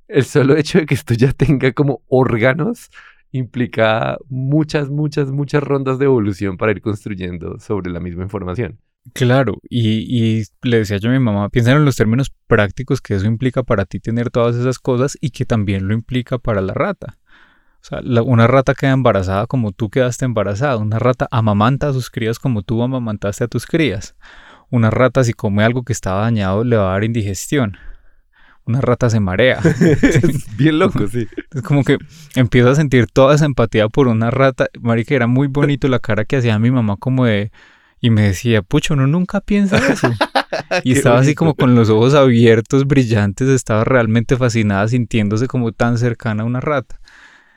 el 0.08 0.24
solo 0.24 0.56
hecho 0.56 0.78
de 0.78 0.86
que 0.86 0.94
esto 0.94 1.14
ya 1.14 1.32
tenga 1.32 1.72
como 1.72 2.02
órganos 2.08 2.90
implica 3.32 4.16
muchas, 4.28 4.88
muchas, 4.88 5.30
muchas 5.30 5.62
rondas 5.62 5.98
de 5.98 6.06
evolución 6.06 6.56
para 6.56 6.72
ir 6.72 6.80
construyendo 6.80 7.58
sobre 7.58 7.90
la 7.90 8.00
misma 8.00 8.22
información. 8.22 8.78
Claro, 9.12 9.58
y, 9.68 10.40
y 10.40 10.44
le 10.62 10.78
decía 10.78 10.96
yo 10.96 11.10
a 11.10 11.12
mi 11.12 11.18
mamá, 11.20 11.48
piensa 11.48 11.72
en 11.72 11.84
los 11.84 11.96
términos 11.96 12.32
prácticos 12.46 13.00
que 13.00 13.14
eso 13.14 13.26
implica 13.26 13.62
para 13.62 13.84
ti 13.84 14.00
tener 14.00 14.30
todas 14.30 14.56
esas 14.56 14.78
cosas 14.78 15.16
y 15.20 15.30
que 15.30 15.44
también 15.44 15.86
lo 15.86 15.94
implica 15.94 16.38
para 16.38 16.60
la 16.60 16.74
rata. 16.74 17.18
O 17.82 17.88
sea, 17.88 18.00
una 18.22 18.48
rata 18.48 18.74
queda 18.74 18.90
embarazada 18.90 19.46
como 19.46 19.70
tú 19.70 19.90
quedaste 19.90 20.24
embarazada, 20.24 20.76
una 20.76 20.98
rata 20.98 21.28
amamanta 21.30 21.88
a 21.88 21.92
sus 21.92 22.10
crías 22.10 22.40
como 22.40 22.62
tú 22.62 22.82
amamantaste 22.82 23.44
a 23.44 23.48
tus 23.48 23.64
crías. 23.64 24.16
Una 24.70 24.90
rata 24.90 25.22
si 25.22 25.32
come 25.32 25.62
algo 25.62 25.84
que 25.84 25.92
estaba 25.92 26.22
dañado 26.22 26.64
le 26.64 26.76
va 26.76 26.88
a 26.88 26.92
dar 26.94 27.04
indigestión. 27.04 27.76
Una 28.66 28.80
rata 28.80 29.08
se 29.08 29.20
marea. 29.20 29.60
es 29.80 30.56
bien 30.56 30.80
loco, 30.80 31.06
sí. 31.06 31.26
Es 31.54 31.62
como 31.62 31.84
que 31.84 31.98
empiezo 32.34 32.70
a 32.70 32.74
sentir 32.74 33.06
toda 33.06 33.34
esa 33.34 33.44
empatía 33.44 33.88
por 33.88 34.08
una 34.08 34.30
rata. 34.32 34.68
Marica, 34.80 35.14
era 35.14 35.28
muy 35.28 35.46
bonito 35.46 35.86
la 35.88 36.00
cara 36.00 36.24
que 36.24 36.36
hacía 36.36 36.58
mi 36.58 36.70
mamá 36.70 36.96
como 36.96 37.24
de... 37.24 37.52
Y 38.00 38.10
me 38.10 38.22
decía, 38.22 38.62
pucho, 38.62 38.94
uno 38.94 39.06
nunca 39.06 39.40
piensa 39.40 39.78
eso. 39.78 40.10
Y 40.84 40.92
estaba 40.92 41.18
así 41.18 41.34
como 41.34 41.54
con 41.54 41.74
los 41.74 41.90
ojos 41.90 42.14
abiertos, 42.14 42.86
brillantes, 42.86 43.48
estaba 43.48 43.84
realmente 43.84 44.36
fascinada, 44.36 44.86
sintiéndose 44.88 45.48
como 45.48 45.72
tan 45.72 45.98
cercana 45.98 46.42
a 46.42 46.46
una 46.46 46.60
rata. 46.60 47.00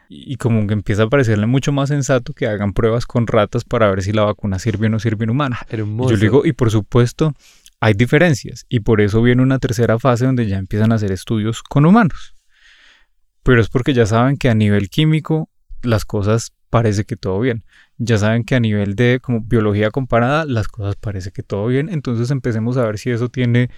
Y 0.10 0.38
como 0.38 0.66
que 0.66 0.74
empieza 0.74 1.04
a 1.04 1.08
parecerle 1.08 1.46
mucho 1.46 1.72
más 1.72 1.90
sensato 1.90 2.34
que 2.34 2.48
hagan 2.48 2.74
pruebas 2.74 3.06
con 3.06 3.28
ratas 3.28 3.64
para 3.64 3.90
ver 3.90 4.02
si 4.02 4.12
la 4.12 4.24
vacuna 4.24 4.58
sirve 4.58 4.88
o 4.88 4.90
no 4.90 5.00
sirve 5.00 5.26
en 5.26 5.30
humana. 5.30 5.60
Y 5.70 5.76
Hermoso. 5.76 6.10
yo 6.12 6.18
le 6.18 6.22
digo, 6.22 6.46
y 6.46 6.54
por 6.54 6.72
supuesto, 6.72 7.36
hay 7.80 7.94
diferencias. 7.94 8.66
Y 8.70 8.82
por 8.82 9.02
eso 9.02 9.22
viene 9.22 9.42
una 9.42 9.60
tercera 9.60 10.00
fase 10.00 10.26
donde 10.26 10.48
ya 10.48 10.58
empiezan 10.58 10.92
a 10.92 10.96
hacer 10.96 11.12
estudios 11.12 11.64
con 11.64 11.86
humanos. 11.86 12.36
Pero 13.44 13.62
es 13.62 13.70
porque 13.70 13.94
ya 13.94 14.06
saben 14.06 14.38
que 14.38 14.50
a 14.50 14.56
nivel 14.56 14.90
químico 14.90 15.50
las 15.82 16.06
cosas 16.06 16.54
parece 16.70 17.06
que 17.06 17.16
todo 17.16 17.40
bien. 17.40 17.64
Ya 17.98 18.18
saben 18.18 18.44
que 18.44 18.56
a 18.56 18.60
nivel 18.60 18.96
de 18.96 19.20
como 19.22 19.42
biología 19.42 19.92
comparada 19.92 20.46
las 20.46 20.68
cosas 20.68 20.96
parece 20.96 21.32
que 21.32 21.44
todo 21.44 21.68
bien. 21.68 21.90
Entonces 21.90 22.32
empecemos 22.32 22.78
a 22.78 22.86
ver 22.86 22.98
si 22.98 23.12
eso 23.12 23.30
tiene 23.30 23.70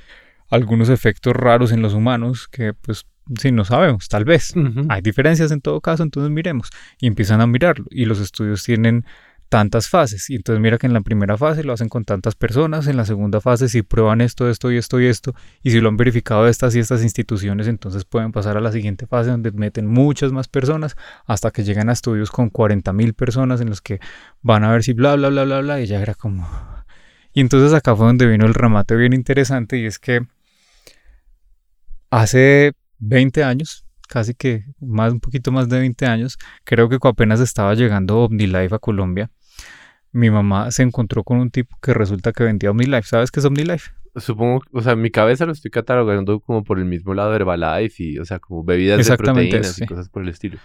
algunos 0.49 0.89
efectos 0.89 1.33
raros 1.33 1.71
en 1.71 1.81
los 1.81 1.93
humanos 1.93 2.47
que 2.47 2.73
pues 2.73 3.05
si 3.39 3.51
no 3.51 3.63
sabemos, 3.63 4.09
tal 4.09 4.25
vez. 4.25 4.53
Hay 4.89 5.01
diferencias 5.01 5.51
en 5.51 5.61
todo 5.61 5.79
caso, 5.79 6.03
entonces 6.03 6.31
miremos. 6.31 6.69
Y 6.99 7.07
empiezan 7.07 7.39
a 7.39 7.47
mirarlo. 7.47 7.85
Y 7.89 8.05
los 8.05 8.19
estudios 8.19 8.63
tienen 8.63 9.05
tantas 9.51 9.89
fases. 9.89 10.29
Y 10.29 10.35
entonces 10.35 10.61
mira 10.61 10.77
que 10.77 10.87
en 10.87 10.93
la 10.93 11.01
primera 11.01 11.37
fase 11.37 11.65
lo 11.65 11.73
hacen 11.73 11.89
con 11.89 12.05
tantas 12.05 12.35
personas, 12.35 12.87
en 12.87 12.95
la 12.95 13.03
segunda 13.03 13.41
fase 13.41 13.67
si 13.67 13.81
prueban 13.81 14.21
esto, 14.21 14.49
esto 14.49 14.71
y 14.71 14.77
esto 14.77 15.01
y 15.01 15.07
esto, 15.07 15.35
y 15.61 15.71
si 15.71 15.81
lo 15.81 15.89
han 15.89 15.97
verificado 15.97 16.47
estas 16.47 16.73
y 16.73 16.79
estas 16.79 17.03
instituciones, 17.03 17.67
entonces 17.67 18.05
pueden 18.05 18.31
pasar 18.31 18.55
a 18.55 18.61
la 18.61 18.71
siguiente 18.71 19.07
fase 19.07 19.29
donde 19.29 19.51
meten 19.51 19.87
muchas 19.87 20.31
más 20.31 20.47
personas 20.47 20.95
hasta 21.25 21.51
que 21.51 21.65
llegan 21.65 21.89
a 21.89 21.91
estudios 21.91 22.31
con 22.31 22.49
40 22.49 22.93
mil 22.93 23.13
personas 23.13 23.59
en 23.59 23.69
los 23.69 23.81
que 23.81 23.99
van 24.41 24.63
a 24.63 24.71
ver 24.71 24.83
si 24.83 24.93
bla, 24.93 25.17
bla, 25.17 25.27
bla, 25.27 25.43
bla, 25.43 25.59
bla, 25.59 25.81
y 25.81 25.85
ya 25.85 26.01
era 26.01 26.15
como... 26.15 26.47
Y 27.33 27.41
entonces 27.41 27.73
acá 27.73 27.93
fue 27.93 28.07
donde 28.07 28.27
vino 28.27 28.45
el 28.45 28.53
remate 28.53 28.95
bien 28.95 29.11
interesante 29.11 29.77
y 29.77 29.85
es 29.85 29.99
que 29.99 30.21
hace 32.09 32.71
20 32.99 33.43
años, 33.43 33.85
casi 34.07 34.33
que 34.33 34.63
más, 34.79 35.11
un 35.11 35.19
poquito 35.19 35.51
más 35.51 35.67
de 35.67 35.77
20 35.79 36.05
años, 36.05 36.37
creo 36.63 36.87
que 36.87 36.97
apenas 37.03 37.41
estaba 37.41 37.73
llegando 37.73 38.19
OmniLife 38.19 38.75
a 38.75 38.79
Colombia. 38.79 39.29
Mi 40.11 40.29
mamá 40.29 40.71
se 40.71 40.83
encontró 40.83 41.23
con 41.23 41.39
un 41.39 41.51
tipo 41.51 41.77
que 41.81 41.93
resulta 41.93 42.33
que 42.33 42.43
vendía 42.43 42.71
OmniLife. 42.71 43.03
¿Sabes 43.03 43.31
qué 43.31 43.39
es 43.39 43.45
OmniLife? 43.45 43.91
Supongo, 44.17 44.61
o 44.73 44.81
sea, 44.81 44.93
en 44.93 45.01
mi 45.01 45.09
cabeza 45.09 45.45
lo 45.45 45.53
estoy 45.53 45.71
catalogando 45.71 46.41
como 46.41 46.63
por 46.65 46.79
el 46.79 46.85
mismo 46.85 47.13
lado 47.13 47.29
de 47.29 47.37
Herbalife 47.37 48.03
y, 48.03 48.19
o 48.19 48.25
sea, 48.25 48.39
como 48.39 48.63
bebidas 48.63 49.07
de 49.07 49.17
proteínas 49.17 49.67
eso, 49.67 49.71
y 49.71 49.73
sí. 49.73 49.85
cosas 49.85 50.09
por 50.09 50.23
el 50.23 50.29
estilo. 50.29 50.57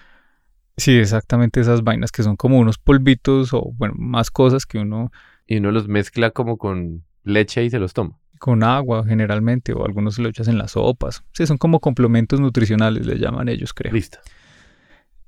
Sí, 0.76 0.96
exactamente 0.96 1.60
esas 1.60 1.84
vainas 1.84 2.10
que 2.10 2.22
son 2.24 2.36
como 2.36 2.58
unos 2.58 2.76
polvitos 2.78 3.54
o, 3.54 3.70
bueno, 3.74 3.94
más 3.96 4.30
cosas 4.30 4.66
que 4.66 4.78
uno 4.78 5.10
Y 5.46 5.58
uno 5.58 5.70
los 5.70 5.86
mezcla 5.86 6.32
como 6.32 6.58
con 6.58 7.04
leche 7.22 7.64
y 7.64 7.70
se 7.70 7.78
los 7.78 7.94
toma. 7.94 8.18
con 8.38 8.62
agua 8.62 9.04
generalmente 9.06 9.72
o 9.72 9.86
algunos 9.86 10.16
se 10.16 10.22
lo 10.22 10.28
echas 10.28 10.48
en 10.48 10.58
las 10.58 10.72
sopas. 10.72 11.22
Sí, 11.32 11.46
son 11.46 11.56
como 11.56 11.80
complementos 11.80 12.40
nutricionales, 12.40 13.06
le 13.06 13.18
llaman 13.18 13.48
ellos, 13.48 13.72
creo. 13.72 13.92
Listo. 13.92 14.18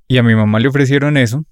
Y 0.09 0.19
a 0.19 0.23
mi 0.23 0.35
mamá 0.35 0.59
le 0.59 0.69
ofrecieron 0.69 1.17
eso 1.17 1.45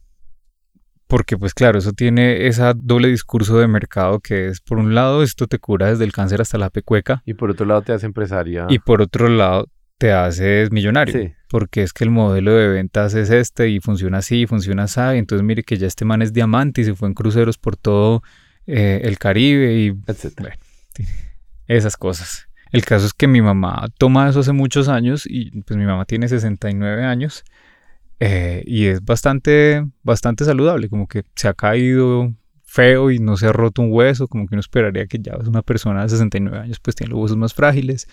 porque 1.08 1.36
pues 1.38 1.54
claro, 1.54 1.78
eso 1.78 1.92
tiene 1.92 2.46
esa 2.48 2.74
doble 2.74 3.08
discurso 3.08 3.58
de 3.58 3.68
mercado 3.68 4.20
que 4.20 4.48
es 4.48 4.60
por 4.60 4.78
un 4.78 4.94
lado 4.94 5.22
esto 5.22 5.46
te 5.46 5.58
cura 5.58 5.88
desde 5.90 6.04
el 6.04 6.12
cáncer 6.12 6.40
hasta 6.40 6.58
la 6.58 6.70
pecueca 6.70 7.22
Y 7.26 7.34
por 7.34 7.50
otro 7.50 7.64
lado 7.66 7.82
te 7.82 7.92
hace 7.92 8.06
empresaria. 8.06 8.66
y 8.68 8.78
por 8.80 9.02
otro 9.02 9.28
lado 9.28 9.68
te 9.98 10.12
haces 10.12 10.70
millonario. 10.72 11.14
Sí. 11.18 11.32
Porque 11.48 11.82
es 11.82 11.92
que 11.94 12.04
el 12.04 12.10
modelo 12.10 12.52
de 12.52 12.68
ventas 12.68 13.14
es 13.14 13.30
este 13.30 13.70
y 13.70 13.80
funciona 13.80 14.18
así, 14.18 14.42
y 14.42 14.46
funciona 14.46 14.82
así. 14.82 15.00
y 15.14 15.18
Entonces 15.18 15.42
mire 15.42 15.62
que 15.62 15.78
ya 15.78 15.86
este 15.86 16.04
man 16.04 16.20
es 16.20 16.32
diamante 16.34 16.82
y 16.82 16.84
se 16.84 16.94
fue 16.94 17.08
en 17.08 17.14
cruceros 17.14 17.56
por 17.56 17.76
todo 17.78 18.22
eh, 18.66 19.00
el 19.04 19.18
Caribe 19.18 19.72
y 19.74 19.94
etcétera. 20.06 20.58
esas 21.66 21.96
cosas. 21.96 22.48
El 22.72 22.84
caso 22.84 23.06
es 23.06 23.14
que 23.14 23.26
mi 23.26 23.40
mamá 23.40 23.86
toma 23.96 24.28
eso 24.28 24.40
hace 24.40 24.52
muchos 24.52 24.88
años 24.88 25.24
y 25.26 25.62
pues 25.62 25.78
mi 25.78 25.86
mamá 25.86 26.04
tiene 26.04 26.28
69 26.28 27.04
años 27.04 27.44
eh, 28.20 28.62
y 28.66 28.86
es 28.86 29.04
bastante, 29.04 29.86
bastante 30.02 30.44
saludable, 30.44 30.88
como 30.88 31.06
que 31.06 31.24
se 31.34 31.48
ha 31.48 31.54
caído 31.54 32.32
feo 32.64 33.10
y 33.10 33.18
no 33.18 33.36
se 33.36 33.46
ha 33.46 33.52
roto 33.52 33.82
un 33.82 33.92
hueso, 33.92 34.28
como 34.28 34.46
que 34.46 34.54
uno 34.54 34.60
esperaría 34.60 35.06
que 35.06 35.18
ya 35.18 35.34
es 35.40 35.48
una 35.48 35.62
persona 35.62 36.02
de 36.02 36.08
69 36.08 36.58
años 36.58 36.80
pues 36.80 36.96
tiene 36.96 37.10
los 37.10 37.20
huesos 37.20 37.36
más 37.36 37.54
frágiles. 37.54 38.08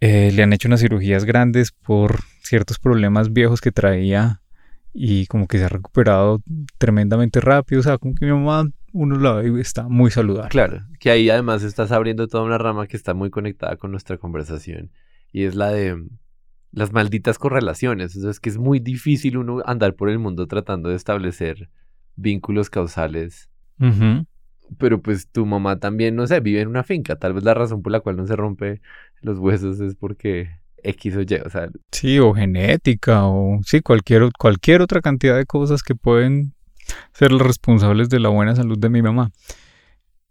Eh, 0.00 0.32
le 0.32 0.42
han 0.42 0.52
hecho 0.52 0.68
unas 0.68 0.80
cirugías 0.80 1.24
grandes 1.24 1.70
por 1.70 2.20
ciertos 2.42 2.78
problemas 2.78 3.32
viejos 3.32 3.60
que 3.60 3.70
traía 3.70 4.40
y 4.92 5.26
como 5.26 5.46
que 5.46 5.58
se 5.58 5.64
ha 5.64 5.68
recuperado 5.68 6.42
tremendamente 6.78 7.40
rápido, 7.40 7.80
o 7.80 7.82
sea, 7.84 7.98
como 7.98 8.14
que 8.14 8.26
mi 8.26 8.32
mamá 8.32 8.68
uno 8.92 9.16
la 9.16 9.32
ve 9.34 9.48
y 9.48 9.60
está 9.60 9.88
muy 9.88 10.10
saludable. 10.10 10.50
Claro, 10.50 10.84
que 10.98 11.10
ahí 11.10 11.30
además 11.30 11.62
estás 11.62 11.92
abriendo 11.92 12.28
toda 12.28 12.44
una 12.44 12.58
rama 12.58 12.86
que 12.86 12.96
está 12.96 13.14
muy 13.14 13.30
conectada 13.30 13.76
con 13.76 13.90
nuestra 13.90 14.18
conversación 14.18 14.90
y 15.32 15.44
es 15.44 15.54
la 15.54 15.70
de 15.70 15.96
las 16.72 16.92
malditas 16.92 17.38
correlaciones. 17.38 18.16
O 18.16 18.20
sea, 18.20 18.30
es 18.30 18.40
que 18.40 18.50
es 18.50 18.58
muy 18.58 18.80
difícil 18.80 19.36
uno 19.36 19.62
andar 19.64 19.94
por 19.94 20.08
el 20.10 20.18
mundo 20.18 20.46
tratando 20.46 20.88
de 20.88 20.96
establecer 20.96 21.70
vínculos 22.16 22.68
causales 22.70 23.48
pero 24.78 25.00
pues 25.00 25.28
tu 25.28 25.46
mamá 25.46 25.78
también, 25.78 26.16
no 26.16 26.26
sé, 26.26 26.40
vive 26.40 26.60
en 26.60 26.68
una 26.68 26.82
finca. 26.82 27.16
Tal 27.16 27.32
vez 27.32 27.44
la 27.44 27.54
razón 27.54 27.82
por 27.82 27.92
la 27.92 28.00
cual 28.00 28.16
no 28.16 28.26
se 28.26 28.36
rompe 28.36 28.80
los 29.20 29.38
huesos 29.38 29.80
es 29.80 29.94
porque 29.94 30.50
X 30.82 31.16
o 31.16 31.20
Y, 31.22 31.34
o 31.44 31.50
sea. 31.50 31.68
Sí, 31.90 32.18
o 32.18 32.32
genética, 32.34 33.26
o 33.26 33.60
sí, 33.64 33.80
cualquier, 33.80 34.30
cualquier 34.38 34.82
otra 34.82 35.00
cantidad 35.00 35.36
de 35.36 35.46
cosas 35.46 35.82
que 35.82 35.94
pueden 35.94 36.54
ser 37.12 37.32
los 37.32 37.42
responsables 37.42 38.08
de 38.08 38.20
la 38.20 38.28
buena 38.28 38.56
salud 38.56 38.78
de 38.78 38.88
mi 38.88 39.02
mamá. 39.02 39.30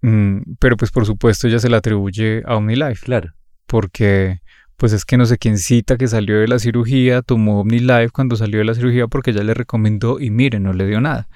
Mm, 0.02 0.56
pero 0.60 0.78
pues 0.78 0.92
por 0.92 1.06
supuesto 1.06 1.48
ella 1.48 1.60
se 1.60 1.70
la 1.70 1.78
atribuye 1.78 2.44
a 2.46 2.56
OmniLife. 2.56 3.06
Claro. 3.06 3.34
Porque 3.68 4.40
pues 4.82 4.94
es 4.94 5.06
que 5.06 5.16
no 5.16 5.28
sé 5.28 5.38
quién 5.38 5.60
cita 5.60 5.96
que 5.96 6.08
salió 6.08 6.40
de 6.40 6.48
la 6.48 6.58
cirugía, 6.58 7.22
tomó 7.22 7.60
OmniLife 7.60 8.10
cuando 8.10 8.36
salió 8.36 8.58
de 8.58 8.66
la 8.66 8.74
cirugía 8.74 9.06
porque 9.06 9.30
ella 9.30 9.44
le 9.44 9.54
recomendó 9.54 10.20
y 10.20 10.32
mire, 10.32 10.60
no 10.60 10.74
le 10.74 10.88
dio 10.88 11.00
nada. 11.00 11.28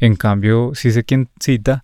En 0.00 0.16
cambio, 0.16 0.72
sí 0.74 0.90
sé 0.90 1.02
quién 1.02 1.30
cita, 1.40 1.82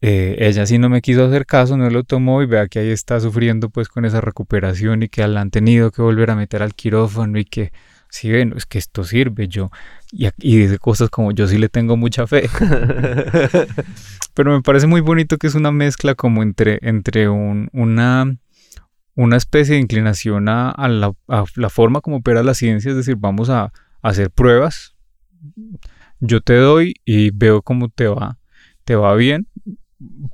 eh, 0.00 0.36
ella 0.38 0.64
sí 0.64 0.78
no 0.78 0.88
me 0.88 1.02
quiso 1.02 1.24
hacer 1.24 1.44
caso, 1.44 1.76
no 1.76 1.90
lo 1.90 2.04
tomó 2.04 2.40
y 2.40 2.46
vea 2.46 2.68
que 2.68 2.78
ahí 2.78 2.90
está 2.90 3.18
sufriendo 3.18 3.68
pues 3.68 3.88
con 3.88 4.04
esa 4.04 4.20
recuperación 4.20 5.02
y 5.02 5.08
que 5.08 5.26
la 5.26 5.40
han 5.40 5.50
tenido 5.50 5.90
que 5.90 6.02
volver 6.02 6.30
a 6.30 6.36
meter 6.36 6.62
al 6.62 6.76
quirófano 6.76 7.36
y 7.40 7.44
que 7.44 7.72
sí 8.08 8.30
ven, 8.30 8.54
es 8.56 8.64
que 8.64 8.78
esto 8.78 9.02
sirve 9.02 9.48
yo 9.48 9.72
y, 10.12 10.28
y 10.38 10.56
dice 10.56 10.78
cosas 10.78 11.10
como 11.10 11.32
yo 11.32 11.48
sí 11.48 11.58
le 11.58 11.68
tengo 11.68 11.96
mucha 11.96 12.28
fe. 12.28 12.48
Pero 14.34 14.52
me 14.52 14.62
parece 14.62 14.86
muy 14.86 15.00
bonito 15.00 15.36
que 15.36 15.48
es 15.48 15.56
una 15.56 15.72
mezcla 15.72 16.14
como 16.14 16.44
entre, 16.44 16.78
entre 16.82 17.28
un, 17.28 17.70
una, 17.72 18.36
una 19.14 19.36
especie 19.36 19.74
de 19.74 19.80
inclinación 19.80 20.48
a, 20.48 20.74
la, 20.88 21.12
a, 21.28 21.44
la, 21.56 21.70
forma 21.70 22.00
como 22.00 22.16
opera 22.16 22.42
la 22.42 22.54
ciencia, 22.54 22.90
es 22.90 22.96
decir, 22.96 23.16
vamos 23.16 23.48
a, 23.50 23.64
a 23.64 23.72
hacer 24.02 24.30
pruebas, 24.30 24.96
yo 26.20 26.40
te 26.40 26.54
doy 26.54 26.94
y 27.04 27.30
veo 27.30 27.62
cómo 27.62 27.88
te 27.88 28.08
va, 28.08 28.38
te 28.84 28.96
va 28.96 29.14
bien, 29.14 29.48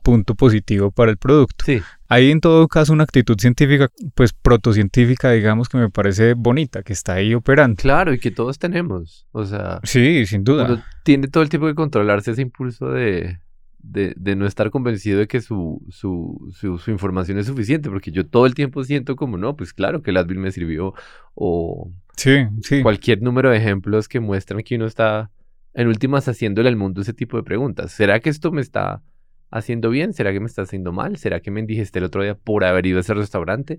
punto 0.02 0.34
positivo 0.34 0.90
para 0.90 1.10
el 1.10 1.16
producto. 1.16 1.64
Sí. 1.64 1.80
Hay 2.08 2.30
en 2.30 2.40
todo 2.40 2.66
caso 2.68 2.92
una 2.92 3.04
actitud 3.04 3.36
científica, 3.38 3.88
pues 4.14 4.32
protocientífica, 4.32 5.30
digamos, 5.30 5.68
que 5.68 5.78
me 5.78 5.90
parece 5.90 6.34
bonita, 6.34 6.82
que 6.82 6.92
está 6.92 7.14
ahí 7.14 7.34
operando. 7.34 7.76
Claro, 7.76 8.12
y 8.12 8.18
que 8.18 8.30
todos 8.30 8.58
tenemos. 8.58 9.26
O 9.32 9.44
sea, 9.44 9.80
sí, 9.84 10.26
sin 10.26 10.42
duda. 10.42 10.84
tiene 11.04 11.28
todo 11.28 11.42
el 11.42 11.48
tiempo 11.48 11.68
que 11.68 11.74
controlarse 11.74 12.32
ese 12.32 12.42
impulso 12.42 12.90
de, 12.90 13.38
de, 13.82 14.14
de 14.16 14.36
no 14.36 14.46
estar 14.46 14.70
convencido 14.70 15.18
de 15.18 15.26
que 15.26 15.40
su, 15.40 15.82
su, 15.90 16.52
su, 16.52 16.90
información 16.90 17.38
es 17.38 17.46
suficiente, 17.46 17.90
porque 17.90 18.10
yo 18.10 18.26
todo 18.26 18.46
el 18.46 18.54
tiempo 18.54 18.84
siento 18.84 19.16
como, 19.16 19.36
no, 19.36 19.56
pues 19.56 19.72
claro 19.72 20.02
que 20.02 20.10
el 20.10 20.16
Advil 20.16 20.38
me 20.38 20.52
sirvió, 20.52 20.94
o 21.34 21.90
sí, 22.16 22.46
sí. 22.62 22.82
cualquier 22.82 23.22
número 23.22 23.50
de 23.50 23.56
ejemplos 23.56 24.08
que 24.08 24.20
muestran 24.20 24.62
que 24.62 24.76
uno 24.76 24.86
está, 24.86 25.30
en 25.74 25.88
últimas, 25.88 26.28
haciéndole 26.28 26.68
al 26.68 26.76
mundo 26.76 27.00
ese 27.00 27.14
tipo 27.14 27.36
de 27.36 27.42
preguntas. 27.42 27.92
¿Será 27.92 28.20
que 28.20 28.30
esto 28.30 28.52
me 28.52 28.60
está 28.60 29.02
haciendo 29.50 29.90
bien? 29.90 30.12
¿Será 30.12 30.32
que 30.32 30.40
me 30.40 30.46
está 30.46 30.62
haciendo 30.62 30.92
mal? 30.92 31.16
¿Será 31.16 31.40
que 31.40 31.50
me 31.50 31.60
indigesté 31.60 31.98
el 31.98 32.06
otro 32.06 32.22
día 32.22 32.34
por 32.34 32.64
haber 32.64 32.86
ido 32.86 32.98
a 32.98 33.00
ese 33.00 33.14
restaurante? 33.14 33.78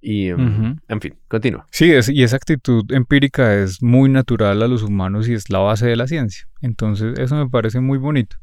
Y, 0.00 0.32
um, 0.32 0.76
en 0.86 1.00
fin, 1.00 1.16
continúa. 1.28 1.66
Sí, 1.70 1.90
es, 1.90 2.10
y 2.10 2.22
esa 2.22 2.36
actitud 2.36 2.84
empírica 2.92 3.54
es 3.54 3.82
muy 3.82 4.10
natural 4.10 4.62
a 4.62 4.68
los 4.68 4.82
humanos 4.82 5.28
y 5.28 5.32
es 5.32 5.48
la 5.48 5.60
base 5.60 5.86
de 5.86 5.96
la 5.96 6.06
ciencia. 6.06 6.46
Entonces, 6.60 7.18
eso 7.18 7.36
me 7.36 7.48
parece 7.48 7.80
muy 7.80 7.96
bonito. 7.96 8.36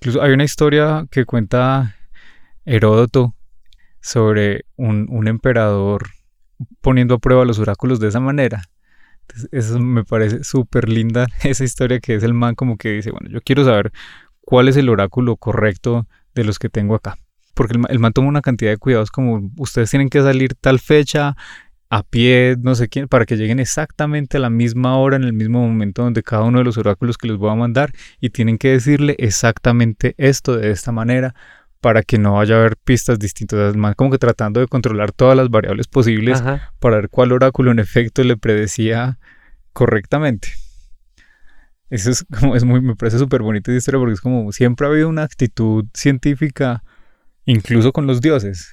Incluso 0.00 0.22
hay 0.22 0.32
una 0.32 0.44
historia 0.44 1.06
que 1.10 1.24
cuenta 1.24 1.96
Heródoto 2.64 3.34
sobre 4.00 4.64
un, 4.76 5.26
emperador 5.26 6.10
poniendo 6.80 7.14
a 7.14 7.18
prueba 7.18 7.44
los 7.44 7.58
oráculos 7.58 8.00
de 8.00 8.08
esa 8.08 8.20
manera. 8.20 8.64
Entonces, 9.22 9.48
eso 9.52 9.80
me 9.80 10.04
parece 10.04 10.44
súper 10.44 10.88
linda, 10.88 11.26
esa 11.42 11.64
historia 11.64 11.98
que 12.00 12.14
es 12.14 12.22
el 12.22 12.34
man 12.34 12.54
como 12.54 12.76
que 12.76 12.90
dice, 12.90 13.10
bueno, 13.10 13.28
yo 13.30 13.40
quiero 13.40 13.64
saber 13.64 13.92
cuál 14.40 14.68
es 14.68 14.76
el 14.76 14.88
oráculo 14.88 15.36
correcto 15.36 16.06
de 16.34 16.44
los 16.44 16.58
que 16.58 16.68
tengo 16.68 16.94
acá. 16.94 17.16
Porque 17.54 17.76
el, 17.88 17.98
man 17.98 18.12
toma 18.12 18.28
una 18.28 18.42
cantidad 18.42 18.70
de 18.70 18.76
cuidados 18.76 19.10
como 19.10 19.50
ustedes 19.56 19.90
tienen 19.90 20.10
que 20.10 20.22
salir 20.22 20.54
tal 20.54 20.78
fecha, 20.78 21.36
a 21.88 22.02
pie, 22.02 22.56
no 22.60 22.74
sé 22.74 22.88
quién, 22.88 23.08
para 23.08 23.26
que 23.26 23.36
lleguen 23.36 23.60
exactamente 23.60 24.38
a 24.38 24.40
la 24.40 24.50
misma 24.50 24.96
hora, 24.98 25.16
en 25.16 25.24
el 25.24 25.32
mismo 25.32 25.60
momento 25.60 26.02
donde 26.02 26.22
cada 26.22 26.42
uno 26.42 26.58
de 26.58 26.64
los 26.64 26.78
oráculos 26.78 27.16
que 27.16 27.28
les 27.28 27.36
voy 27.36 27.50
a 27.50 27.54
mandar 27.54 27.92
y 28.20 28.30
tienen 28.30 28.58
que 28.58 28.70
decirle 28.70 29.14
exactamente 29.18 30.14
esto 30.18 30.56
de 30.56 30.70
esta 30.70 30.92
manera 30.92 31.34
para 31.80 32.02
que 32.02 32.18
no 32.18 32.34
vaya 32.34 32.56
a 32.56 32.58
haber 32.58 32.76
pistas 32.76 33.18
distintas, 33.18 33.76
más 33.76 33.94
como 33.94 34.10
que 34.10 34.18
tratando 34.18 34.60
de 34.60 34.66
controlar 34.66 35.12
todas 35.12 35.36
las 35.36 35.50
variables 35.50 35.86
posibles 35.86 36.42
para 36.80 36.96
ver 36.96 37.08
cuál 37.10 37.32
oráculo 37.32 37.70
en 37.70 37.78
efecto 37.78 38.24
le 38.24 38.36
predecía 38.36 39.18
correctamente. 39.72 40.48
Eso 41.88 42.10
es 42.10 42.26
como, 42.40 42.56
es 42.56 42.64
muy, 42.64 42.80
me 42.80 42.96
parece 42.96 43.18
súper 43.18 43.42
bonita 43.42 43.70
esa 43.70 43.78
historia 43.78 44.00
porque 44.00 44.14
es 44.14 44.20
como 44.20 44.50
siempre 44.50 44.86
ha 44.86 44.90
habido 44.90 45.08
una 45.08 45.22
actitud 45.22 45.84
científica, 45.94 46.82
incluso 47.46 47.92
con 47.92 48.06
los 48.06 48.20
dioses. 48.20 48.72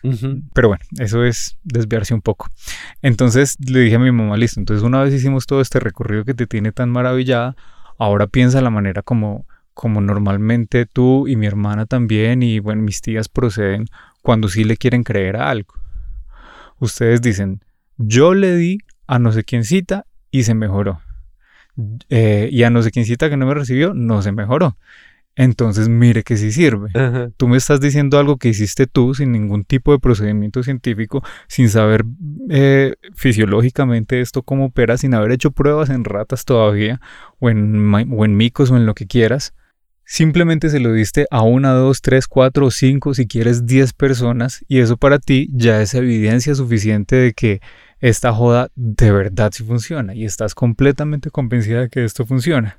Pero 0.53 0.67
bueno, 0.67 0.83
eso 0.99 1.23
es 1.23 1.57
desviarse 1.63 2.13
un 2.13 2.21
poco. 2.21 2.49
Entonces 3.01 3.55
le 3.65 3.79
dije 3.79 3.95
a 3.95 3.99
mi 3.99 4.11
mamá, 4.11 4.35
listo, 4.35 4.59
entonces 4.59 4.83
una 4.83 5.01
vez 5.01 5.13
hicimos 5.13 5.45
todo 5.45 5.61
este 5.61 5.79
recorrido 5.79 6.25
que 6.25 6.33
te 6.33 6.47
tiene 6.47 6.71
tan 6.71 6.89
maravillada, 6.89 7.55
ahora 7.97 8.27
piensa 8.27 8.61
la 8.61 8.71
manera 8.71 9.03
como, 9.03 9.45
como 9.73 10.01
normalmente 10.01 10.85
tú 10.85 11.27
y 11.27 11.35
mi 11.35 11.45
hermana 11.45 11.85
también 11.85 12.43
y 12.43 12.59
bueno, 12.59 12.81
mis 12.81 13.01
tías 13.01 13.29
proceden 13.29 13.85
cuando 14.21 14.49
sí 14.49 14.63
le 14.63 14.75
quieren 14.75 15.03
creer 15.03 15.37
a 15.37 15.49
algo. 15.49 15.75
Ustedes 16.79 17.21
dicen, 17.21 17.63
yo 17.97 18.33
le 18.33 18.55
di 18.55 18.79
a 19.07 19.19
no 19.19 19.31
sé 19.31 19.43
quién 19.43 19.63
cita 19.63 20.05
y 20.31 20.43
se 20.43 20.55
mejoró. 20.55 20.99
Eh, 22.09 22.49
y 22.51 22.63
a 22.63 22.69
no 22.69 22.81
sé 22.81 22.91
quién 22.91 23.05
cita 23.05 23.29
que 23.29 23.37
no 23.37 23.45
me 23.45 23.53
recibió, 23.53 23.93
no 23.93 24.21
se 24.21 24.31
mejoró. 24.31 24.77
Entonces, 25.35 25.89
mire 25.89 26.23
que 26.23 26.37
sí 26.37 26.51
sirve. 26.51 26.91
Tú 27.37 27.47
me 27.47 27.57
estás 27.57 27.79
diciendo 27.79 28.19
algo 28.19 28.37
que 28.37 28.49
hiciste 28.49 28.85
tú 28.85 29.15
sin 29.15 29.31
ningún 29.31 29.65
tipo 29.65 29.91
de 29.91 29.99
procedimiento 29.99 30.61
científico, 30.61 31.23
sin 31.47 31.69
saber 31.69 32.05
eh, 32.49 32.93
fisiológicamente 33.15 34.21
esto 34.21 34.43
cómo 34.43 34.65
opera, 34.65 34.97
sin 34.97 35.13
haber 35.15 35.31
hecho 35.31 35.51
pruebas 35.51 35.89
en 35.89 36.03
ratas 36.03 36.45
todavía, 36.45 37.01
o 37.39 37.49
en, 37.49 37.93
o 37.93 38.25
en 38.25 38.37
micos 38.37 38.69
o 38.69 38.77
en 38.77 38.85
lo 38.85 38.93
que 38.93 39.07
quieras. 39.07 39.53
Simplemente 40.05 40.69
se 40.69 40.79
lo 40.79 40.91
diste 40.91 41.25
a 41.31 41.41
una, 41.41 41.71
dos, 41.71 42.01
tres, 42.01 42.27
cuatro, 42.27 42.69
cinco, 42.69 43.13
si 43.13 43.25
quieres 43.25 43.65
diez 43.65 43.93
personas, 43.93 44.63
y 44.67 44.79
eso 44.79 44.97
para 44.97 45.17
ti 45.17 45.49
ya 45.51 45.81
es 45.81 45.93
evidencia 45.95 46.53
suficiente 46.53 47.15
de 47.15 47.33
que 47.33 47.61
esta 47.99 48.33
joda 48.33 48.69
de 48.75 49.11
verdad 49.11 49.51
sí 49.53 49.63
funciona 49.63 50.13
y 50.13 50.25
estás 50.25 50.53
completamente 50.53 51.31
convencida 51.31 51.81
de 51.81 51.89
que 51.89 52.03
esto 52.03 52.25
funciona. 52.25 52.77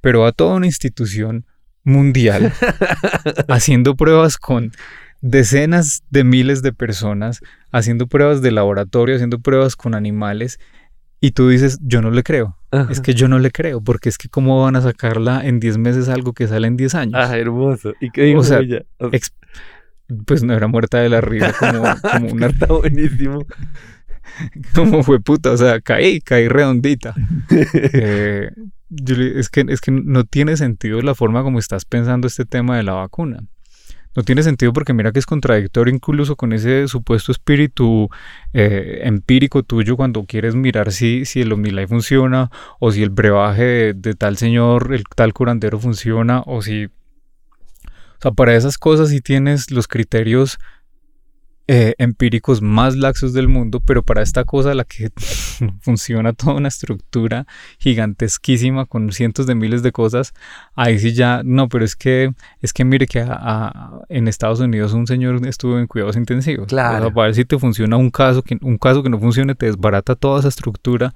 Pero 0.00 0.24
a 0.26 0.32
toda 0.32 0.56
una 0.56 0.66
institución 0.66 1.44
mundial 1.84 2.52
haciendo 3.48 3.94
pruebas 3.94 4.36
con 4.38 4.72
decenas 5.20 6.02
de 6.10 6.24
miles 6.24 6.62
de 6.62 6.72
personas, 6.72 7.40
haciendo 7.72 8.06
pruebas 8.06 8.42
de 8.42 8.50
laboratorio, 8.50 9.14
haciendo 9.14 9.38
pruebas 9.38 9.76
con 9.76 9.94
animales, 9.94 10.58
y 11.20 11.30
tú 11.30 11.48
dices, 11.48 11.78
yo 11.82 12.02
no 12.02 12.10
le 12.10 12.22
creo. 12.22 12.58
Es 12.90 13.00
que 13.00 13.14
yo 13.14 13.28
no 13.28 13.38
le 13.38 13.50
creo, 13.50 13.80
porque 13.80 14.08
es 14.08 14.18
que 14.18 14.28
cómo 14.28 14.62
van 14.62 14.76
a 14.76 14.82
sacarla 14.82 15.46
en 15.46 15.60
10 15.60 15.78
meses 15.78 16.08
algo 16.08 16.34
que 16.34 16.48
sale 16.48 16.66
en 16.66 16.76
10 16.76 16.94
años. 16.96 17.14
Ah, 17.16 17.38
hermoso. 17.38 17.94
¿Y 18.00 18.10
qué 18.10 18.24
dijo 18.24 18.42
ella? 18.42 18.82
pues 20.26 20.42
no 20.42 20.52
era 20.52 20.66
muerta 20.66 20.98
de 20.98 21.08
la 21.08 21.22
risa, 21.22 21.54
como, 21.58 21.82
como 22.12 22.32
una... 22.32 22.48
Está 22.48 22.66
buenísimo. 22.66 23.46
como 24.74 25.02
fue 25.02 25.20
puta, 25.20 25.52
o 25.52 25.56
sea, 25.56 25.80
caí, 25.80 26.20
caí 26.20 26.48
redondita. 26.48 27.14
Eh, 27.50 28.50
es, 29.36 29.48
que, 29.48 29.64
es 29.68 29.80
que 29.80 29.90
no 29.90 30.24
tiene 30.24 30.56
sentido 30.56 31.00
la 31.02 31.14
forma 31.14 31.42
como 31.42 31.58
estás 31.58 31.84
pensando 31.84 32.26
este 32.26 32.44
tema 32.44 32.76
de 32.76 32.82
la 32.82 32.94
vacuna. 32.94 33.44
No 34.16 34.22
tiene 34.22 34.44
sentido 34.44 34.72
porque 34.72 34.92
mira 34.92 35.10
que 35.10 35.18
es 35.18 35.26
contradictorio 35.26 35.92
incluso 35.92 36.36
con 36.36 36.52
ese 36.52 36.86
supuesto 36.86 37.32
espíritu 37.32 38.08
eh, 38.52 39.00
empírico 39.02 39.64
tuyo 39.64 39.96
cuando 39.96 40.24
quieres 40.24 40.54
mirar 40.54 40.92
si, 40.92 41.24
si 41.24 41.40
el 41.40 41.52
OmniLife 41.52 41.88
funciona 41.88 42.50
o 42.78 42.92
si 42.92 43.02
el 43.02 43.10
brebaje 43.10 43.92
de, 43.92 44.14
tal 44.14 44.36
señor, 44.36 44.94
el 44.94 45.04
tal 45.04 45.32
curandero 45.32 45.78
funciona 45.80 46.42
o 46.46 46.62
si... 46.62 46.86
O 46.86 48.20
sea, 48.20 48.30
para 48.30 48.54
esas 48.54 48.78
cosas 48.78 49.08
si 49.08 49.20
tienes 49.20 49.70
los 49.72 49.88
criterios 49.88 50.58
eh, 51.66 51.94
empíricos 51.96 52.60
más 52.60 52.94
laxos 52.94 53.32
del 53.32 53.48
mundo, 53.48 53.80
pero 53.80 54.02
para 54.02 54.20
esta 54.20 54.44
cosa 54.44 54.74
la 54.74 54.84
que 54.84 55.10
funciona 55.80 56.34
toda 56.34 56.54
una 56.54 56.68
estructura 56.68 57.46
gigantesquísima 57.78 58.84
con 58.84 59.10
cientos 59.12 59.46
de 59.46 59.54
miles 59.54 59.82
de 59.82 59.90
cosas, 59.90 60.34
ahí 60.74 60.98
sí 60.98 61.14
ya, 61.14 61.40
no, 61.42 61.70
pero 61.70 61.86
es 61.86 61.96
que, 61.96 62.34
es 62.60 62.74
que 62.74 62.84
mire 62.84 63.06
que 63.06 63.26
en 64.10 64.28
Estados 64.28 64.60
Unidos 64.60 64.92
un 64.92 65.06
señor 65.06 65.46
estuvo 65.46 65.78
en 65.78 65.86
cuidados 65.86 66.16
intensivos. 66.16 66.66
Claro. 66.66 67.14
para 67.14 67.28
ver 67.28 67.34
si 67.34 67.46
te 67.46 67.58
funciona 67.58 67.96
un 67.96 68.10
caso, 68.10 68.42
que, 68.42 68.58
un 68.60 68.76
caso 68.76 69.02
que 69.02 69.08
no 69.08 69.18
funcione, 69.18 69.54
te 69.54 69.64
desbarata 69.64 70.16
toda 70.16 70.40
esa 70.40 70.48
estructura, 70.48 71.14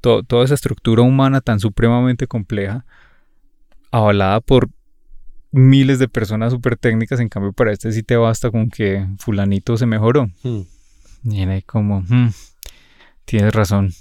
toda 0.00 0.44
esa 0.44 0.54
estructura 0.54 1.02
humana 1.02 1.40
tan 1.40 1.60
supremamente 1.60 2.26
compleja, 2.26 2.84
avalada 3.92 4.40
por 4.40 4.70
miles 5.54 5.98
de 5.98 6.08
personas 6.08 6.52
súper 6.52 6.76
técnicas, 6.76 7.20
en 7.20 7.28
cambio 7.28 7.52
para 7.52 7.72
este 7.72 7.92
sí 7.92 8.02
te 8.02 8.16
basta 8.16 8.50
con 8.50 8.68
que 8.68 9.06
fulanito 9.18 9.76
se 9.76 9.86
mejoró. 9.86 10.28
Hmm. 10.42 10.62
Y 11.24 11.40
era 11.40 11.60
como, 11.62 12.00
hmm, 12.00 12.30
tienes 13.24 13.54
razón, 13.54 13.92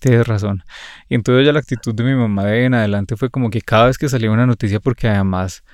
tienes 0.00 0.26
razón. 0.26 0.62
Y 1.08 1.14
entonces 1.14 1.46
ya 1.46 1.52
la 1.52 1.60
actitud 1.60 1.94
de 1.94 2.04
mi 2.04 2.14
mamá 2.14 2.44
de 2.44 2.64
en 2.64 2.74
adelante 2.74 3.16
fue 3.16 3.30
como 3.30 3.50
que 3.50 3.62
cada 3.62 3.86
vez 3.86 3.98
que 3.98 4.08
salía 4.08 4.30
una 4.30 4.46
noticia, 4.46 4.80
porque 4.80 5.08
además 5.08 5.64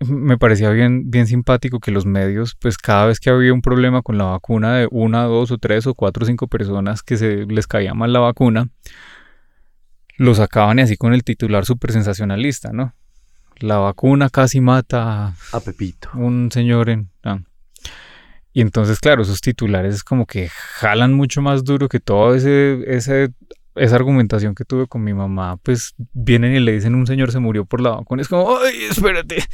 me 0.00 0.38
parecía 0.38 0.70
bien, 0.70 1.10
bien 1.10 1.26
simpático 1.26 1.78
que 1.78 1.90
los 1.90 2.06
medios, 2.06 2.56
pues 2.56 2.78
cada 2.78 3.06
vez 3.06 3.20
que 3.20 3.30
había 3.30 3.52
un 3.52 3.62
problema 3.62 4.02
con 4.02 4.18
la 4.18 4.24
vacuna 4.24 4.74
de 4.74 4.88
una, 4.90 5.24
dos 5.24 5.50
o 5.50 5.58
tres 5.58 5.86
o 5.86 5.94
cuatro 5.94 6.24
o 6.24 6.26
cinco 6.26 6.48
personas 6.48 7.02
que 7.02 7.16
se 7.16 7.46
les 7.46 7.66
caía 7.66 7.94
mal 7.94 8.12
la 8.12 8.20
vacuna, 8.20 8.68
lo 10.16 10.34
sacaban 10.34 10.78
y 10.78 10.82
así 10.82 10.96
con 10.96 11.14
el 11.14 11.22
titular 11.22 11.64
súper 11.64 11.92
sensacionalista, 11.92 12.72
¿no? 12.72 12.94
La 13.60 13.78
vacuna 13.78 14.30
casi 14.30 14.60
mata 14.60 15.34
a 15.52 15.60
Pepito. 15.60 16.10
Un 16.14 16.50
señor 16.52 16.90
en... 16.90 17.10
Ah. 17.22 17.40
Y 18.52 18.62
entonces, 18.62 18.98
claro, 18.98 19.22
esos 19.22 19.40
titulares 19.40 20.02
como 20.02 20.26
que 20.26 20.48
jalan 20.48 21.12
mucho 21.12 21.40
más 21.40 21.62
duro 21.62 21.88
que 21.88 22.00
todo 22.00 22.34
ese, 22.34 22.82
ese 22.86 23.32
esa 23.76 23.96
argumentación 23.96 24.54
que 24.54 24.64
tuve 24.64 24.86
con 24.86 25.04
mi 25.04 25.14
mamá, 25.14 25.56
pues 25.58 25.94
vienen 26.12 26.54
y 26.54 26.60
le 26.60 26.72
dicen 26.72 26.94
un 26.94 27.06
señor 27.06 27.30
se 27.32 27.38
murió 27.38 27.64
por 27.64 27.80
la 27.80 27.90
vacuna. 27.90 28.22
Es 28.22 28.28
como, 28.28 28.58
ay, 28.58 28.84
espérate, 28.90 29.44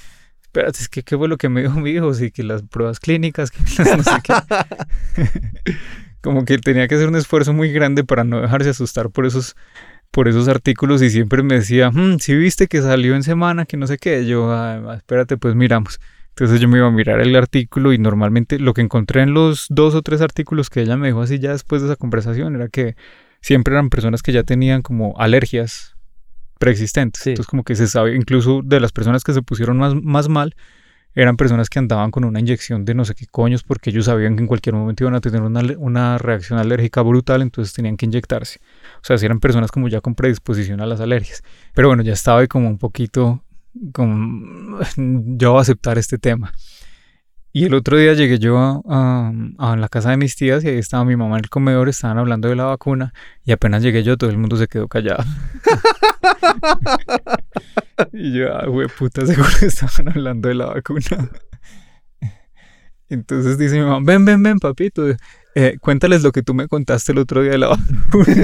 espérate, 0.42 0.78
es 0.78 0.88
que 0.88 1.02
qué 1.02 1.18
fue 1.18 1.28
lo 1.28 1.36
que 1.36 1.48
me 1.48 1.62
dijo 1.62 1.78
mi 1.78 1.90
hijo, 1.90 2.14
sí, 2.14 2.30
que 2.30 2.42
las 2.42 2.62
pruebas 2.62 2.98
clínicas, 2.98 3.50
que 3.50 3.58
no 3.60 4.02
sé 4.02 4.10
qué. 4.22 4.32
como 6.26 6.44
que 6.44 6.58
tenía 6.58 6.88
que 6.88 6.96
hacer 6.96 7.08
un 7.08 7.16
esfuerzo 7.16 7.52
muy 7.52 7.70
grande 7.70 8.02
para 8.02 8.24
no 8.24 8.40
dejarse 8.40 8.70
asustar 8.70 9.10
por 9.10 9.26
esos, 9.26 9.54
por 10.16 10.28
esos 10.28 10.48
artículos 10.48 11.02
y 11.02 11.10
siempre 11.10 11.42
me 11.42 11.56
decía, 11.56 11.90
hmm, 11.90 12.20
si 12.20 12.34
viste 12.34 12.68
que 12.68 12.80
salió 12.80 13.14
en 13.14 13.22
semana, 13.22 13.66
que 13.66 13.76
no 13.76 13.86
sé 13.86 13.98
qué, 13.98 14.24
yo, 14.24 14.50
ah, 14.50 14.94
espérate, 14.96 15.36
pues 15.36 15.54
miramos. 15.54 16.00
Entonces 16.30 16.58
yo 16.58 16.68
me 16.68 16.78
iba 16.78 16.86
a 16.86 16.90
mirar 16.90 17.20
el 17.20 17.36
artículo 17.36 17.92
y 17.92 17.98
normalmente 17.98 18.58
lo 18.58 18.72
que 18.72 18.80
encontré 18.80 19.20
en 19.20 19.34
los 19.34 19.66
dos 19.68 19.94
o 19.94 20.00
tres 20.00 20.22
artículos 20.22 20.70
que 20.70 20.80
ella 20.80 20.96
me 20.96 21.08
dijo 21.08 21.20
así 21.20 21.38
ya 21.38 21.52
después 21.52 21.82
de 21.82 21.88
esa 21.88 21.96
conversación 21.96 22.54
era 22.56 22.68
que 22.68 22.96
siempre 23.42 23.74
eran 23.74 23.90
personas 23.90 24.22
que 24.22 24.32
ya 24.32 24.42
tenían 24.42 24.80
como 24.80 25.14
alergias 25.18 25.96
preexistentes. 26.58 27.26
Entonces 27.26 27.50
como 27.50 27.62
que 27.62 27.74
se 27.74 27.86
sabe, 27.86 28.16
incluso 28.16 28.62
de 28.64 28.80
las 28.80 28.92
personas 28.92 29.22
que 29.22 29.34
se 29.34 29.42
pusieron 29.42 29.76
más, 29.76 29.94
más 29.94 30.30
mal, 30.30 30.56
eran 31.16 31.36
personas 31.36 31.70
que 31.70 31.78
andaban 31.78 32.10
con 32.10 32.24
una 32.24 32.40
inyección 32.40 32.84
de 32.84 32.94
no 32.94 33.06
sé 33.06 33.14
qué 33.14 33.26
coños 33.26 33.62
porque 33.62 33.88
ellos 33.88 34.04
sabían 34.04 34.36
que 34.36 34.42
en 34.42 34.46
cualquier 34.46 34.74
momento 34.74 35.02
iban 35.02 35.14
a 35.14 35.20
tener 35.20 35.40
una, 35.40 35.62
una 35.78 36.18
reacción 36.18 36.58
alérgica 36.58 37.00
brutal, 37.00 37.40
entonces 37.40 37.72
tenían 37.72 37.96
que 37.96 38.04
inyectarse. 38.04 38.60
O 38.96 39.04
sea, 39.04 39.16
si 39.16 39.24
eran 39.24 39.40
personas 39.40 39.72
como 39.72 39.88
ya 39.88 40.02
con 40.02 40.14
predisposición 40.14 40.82
a 40.82 40.86
las 40.86 41.00
alergias. 41.00 41.42
Pero 41.74 41.88
bueno, 41.88 42.02
ya 42.02 42.12
estaba 42.12 42.40
ahí 42.40 42.48
como 42.48 42.68
un 42.68 42.76
poquito, 42.76 43.42
como, 43.92 44.78
yo 44.96 45.52
voy 45.52 45.58
a 45.58 45.62
aceptar 45.62 45.96
este 45.96 46.18
tema. 46.18 46.52
Y 47.50 47.64
el 47.64 47.72
otro 47.72 47.96
día 47.96 48.12
llegué 48.12 48.38
yo 48.38 48.82
a, 48.86 49.32
la 49.78 49.88
casa 49.88 50.10
de 50.10 50.18
mis 50.18 50.36
tías 50.36 50.62
y 50.62 50.68
ahí 50.68 50.76
estaba 50.76 51.06
mi 51.06 51.16
mamá 51.16 51.38
en 51.38 51.44
el 51.44 51.48
comedor, 51.48 51.88
estaban 51.88 52.18
hablando 52.18 52.50
de 52.50 52.56
la 52.56 52.64
vacuna 52.64 53.14
y 53.46 53.52
apenas 53.52 53.82
llegué 53.82 54.02
yo 54.02 54.18
todo 54.18 54.28
el 54.28 54.36
mundo 54.36 54.58
se 54.58 54.68
quedó 54.68 54.88
callado. 54.88 55.24
y 58.12 58.38
yo, 58.38 58.54
ah, 58.54 58.66
güey, 58.66 58.88
puta, 58.88 59.26
seguro 59.26 59.48
estaban 59.62 60.08
hablando 60.08 60.48
de 60.48 60.54
la 60.54 60.66
vacuna. 60.66 61.30
Entonces 63.08 63.56
dice 63.56 63.78
mi 63.78 63.84
mamá, 63.84 64.00
ven, 64.04 64.24
ven, 64.24 64.42
ven, 64.42 64.58
papito, 64.58 65.04
eh, 65.54 65.78
cuéntales 65.80 66.22
lo 66.22 66.32
que 66.32 66.42
tú 66.42 66.54
me 66.54 66.66
contaste 66.66 67.12
el 67.12 67.18
otro 67.18 67.42
día 67.42 67.52
de 67.52 67.58
la 67.58 67.68
vacuna. 67.68 68.34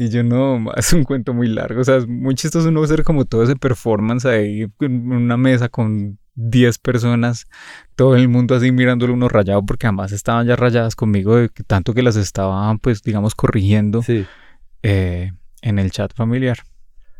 Y 0.00 0.10
yo 0.10 0.22
no, 0.22 0.72
es 0.76 0.92
un 0.92 1.02
cuento 1.02 1.34
muy 1.34 1.48
largo. 1.48 1.80
O 1.80 1.84
sea, 1.84 1.96
es 1.96 2.06
muy 2.06 2.36
chistoso 2.36 2.68
uno 2.68 2.84
hacer 2.84 3.02
como 3.02 3.24
todo 3.24 3.42
ese 3.42 3.56
performance 3.56 4.26
ahí 4.26 4.66
en 4.78 5.10
una 5.10 5.36
mesa 5.36 5.68
con 5.68 6.20
10 6.36 6.78
personas, 6.78 7.46
todo 7.96 8.14
el 8.14 8.28
mundo 8.28 8.54
así 8.54 8.70
mirándolo 8.70 9.12
uno 9.12 9.28
rayado, 9.28 9.66
porque 9.66 9.88
además 9.88 10.12
estaban 10.12 10.46
ya 10.46 10.54
rayadas 10.54 10.94
conmigo, 10.94 11.34
de 11.34 11.48
tanto 11.66 11.94
que 11.94 12.02
las 12.02 12.14
estaban, 12.14 12.78
pues, 12.78 13.02
digamos, 13.02 13.34
corrigiendo 13.34 14.04
eh, 14.84 15.32
en 15.62 15.78
el 15.78 15.90
chat 15.90 16.14
familiar. 16.14 16.58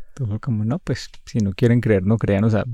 Entonces, 0.09 0.39
como, 0.39 0.65
no, 0.65 0.79
pues, 0.79 1.09
si 1.25 1.39
no 1.39 1.53
quieren 1.53 1.81
creer, 1.81 2.03
no 2.03 2.17
crean, 2.17 2.43
o 2.43 2.49
sea, 2.49 2.65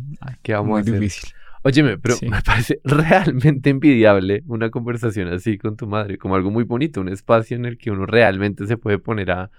¿qué 0.42 0.54
vamos 0.54 0.70
muy 0.70 0.84
difícil. 0.84 1.30
Óyeme, 1.64 1.98
pero 1.98 2.16
me 2.22 2.42
parece 2.46 2.80
realmente 2.84 3.72
envidiable 3.72 4.44
una 4.46 4.70
conversación 4.70 5.30
así 5.30 5.58
con 5.58 5.76
tu 5.76 5.88
madre, 5.88 6.18
como 6.18 6.36
algo 6.36 6.52
muy 6.52 6.64
bonito, 6.64 7.02
un 7.02 7.10
espacio 7.10 7.58
en 7.58 7.66
el 7.66 7.78
que 7.78 7.90
uno 7.90 8.06
realmente 8.06 8.68
se 8.68 8.78
puede 8.78 9.00
poner 9.00 9.32
a 9.32 9.52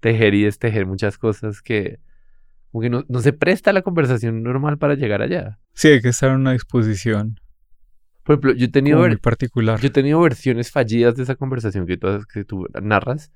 tejer 0.00 0.34
y 0.34 0.44
destejer 0.44 0.86
muchas 0.86 1.16
cosas 1.16 1.62
que 1.62 1.98
como 2.72 2.86
no, 2.90 3.04
no, 3.08 3.20
se 3.20 3.32
presta 3.32 3.72
la 3.72 3.80
conversación 3.80 4.42
normal 4.42 4.76
para 4.76 4.94
llegar 4.96 5.22
allá. 5.22 5.58
Sí, 5.72 5.88
hay 5.88 6.02
que 6.02 6.10
estar 6.10 6.30
en 6.30 6.36
una 6.36 6.52
disposición. 6.52 7.40
Por 8.22 8.34
ejemplo, 8.34 8.52
yo 8.52 8.66
he 8.66 8.68
tenido, 8.68 8.98
muy 8.98 9.16
particular. 9.16 9.80
yo 9.80 9.86
he 9.86 9.90
tenido 9.90 10.20
versiones 10.20 10.70
fallidas 10.70 11.16
de 11.16 11.22
esa 11.22 11.36
conversación 11.36 11.86
que 11.86 11.96
tú, 11.96 12.08
que 12.30 12.44
tú 12.44 12.66
narras, 12.82 13.32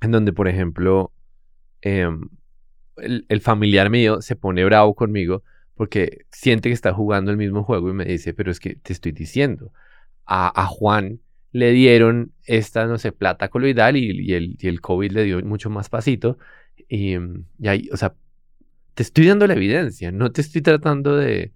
en 0.00 0.10
donde, 0.10 0.32
por 0.32 0.48
ejemplo, 0.48 1.12
em, 1.82 2.28
el, 2.96 3.40
familiar 3.40 3.90
mío 3.90 4.20
se 4.22 4.36
pone 4.36 4.64
bravo 4.64 4.94
conmigo 4.94 5.42
porque 5.74 6.26
siente 6.30 6.68
que 6.68 6.74
está 6.74 6.92
jugando 6.92 7.30
el 7.30 7.36
mismo 7.36 7.64
juego 7.64 7.90
y 7.90 7.94
me 7.94 8.04
dice, 8.04 8.34
pero 8.34 8.50
es 8.50 8.60
que 8.60 8.76
te 8.76 8.92
estoy 8.92 9.12
diciendo, 9.12 9.72
a, 10.26 10.66
Juan 10.66 11.20
le 11.52 11.72
dieron 11.72 12.32
esta, 12.44 12.86
no 12.86 12.98
sé, 12.98 13.12
plata 13.12 13.48
coloidal 13.48 13.96
y, 13.96 14.32
el, 14.34 14.56
y 14.60 14.68
el 14.68 14.80
COVID 14.80 15.10
le 15.10 15.24
dio 15.24 15.42
mucho 15.44 15.70
más 15.70 15.88
pasito. 15.88 16.38
Y, 16.88 17.16
y, 17.58 17.68
ahí, 17.68 17.88
o 17.92 17.96
sea, 17.96 18.14
te 18.94 19.02
estoy 19.02 19.26
dando 19.26 19.46
la 19.46 19.54
evidencia, 19.54 20.12
no 20.12 20.30
te 20.32 20.42
estoy 20.42 20.62
tratando 20.62 21.16
de, 21.16 21.52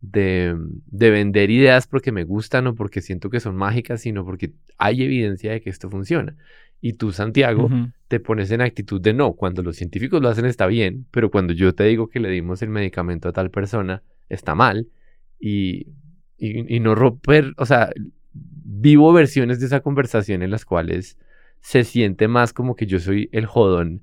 de, 0.00 0.56
de, 0.86 1.10
vender 1.10 1.50
ideas 1.50 1.86
porque 1.86 2.12
me 2.12 2.24
gustan 2.24 2.66
o 2.68 2.74
porque 2.74 3.00
siento 3.02 3.30
que 3.30 3.40
son 3.40 3.56
mágicas, 3.56 4.00
sino 4.02 4.24
porque 4.24 4.52
hay 4.78 5.02
evidencia 5.02 5.52
de 5.52 5.60
que 5.60 5.70
esto 5.70 5.90
funciona. 5.90 6.36
Y 6.80 6.92
tú, 6.94 7.12
Santiago, 7.12 7.68
te 8.06 8.20
pones 8.20 8.50
en 8.50 8.60
actitud 8.60 9.00
de 9.00 9.12
no, 9.12 9.32
cuando 9.32 9.62
los 9.62 9.76
científicos 9.76 10.22
lo 10.22 10.28
hacen 10.28 10.44
está 10.44 10.66
bien, 10.66 11.06
pero 11.10 11.30
cuando 11.30 11.52
yo 11.52 11.74
te 11.74 11.84
digo 11.84 12.08
que 12.08 12.20
le 12.20 12.30
dimos 12.30 12.62
el 12.62 12.68
medicamento 12.68 13.28
a 13.28 13.32
tal 13.32 13.50
persona, 13.50 14.02
está 14.28 14.54
mal. 14.54 14.86
Y, 15.40 15.88
y, 16.36 16.76
y 16.76 16.80
no 16.80 16.94
romper, 16.94 17.52
o 17.56 17.66
sea, 17.66 17.90
vivo 18.32 19.12
versiones 19.12 19.60
de 19.60 19.66
esa 19.66 19.80
conversación 19.80 20.42
en 20.42 20.50
las 20.50 20.64
cuales 20.64 21.18
se 21.60 21.84
siente 21.84 22.28
más 22.28 22.52
como 22.52 22.76
que 22.76 22.86
yo 22.86 23.00
soy 23.00 23.28
el 23.32 23.46
jodón 23.46 24.02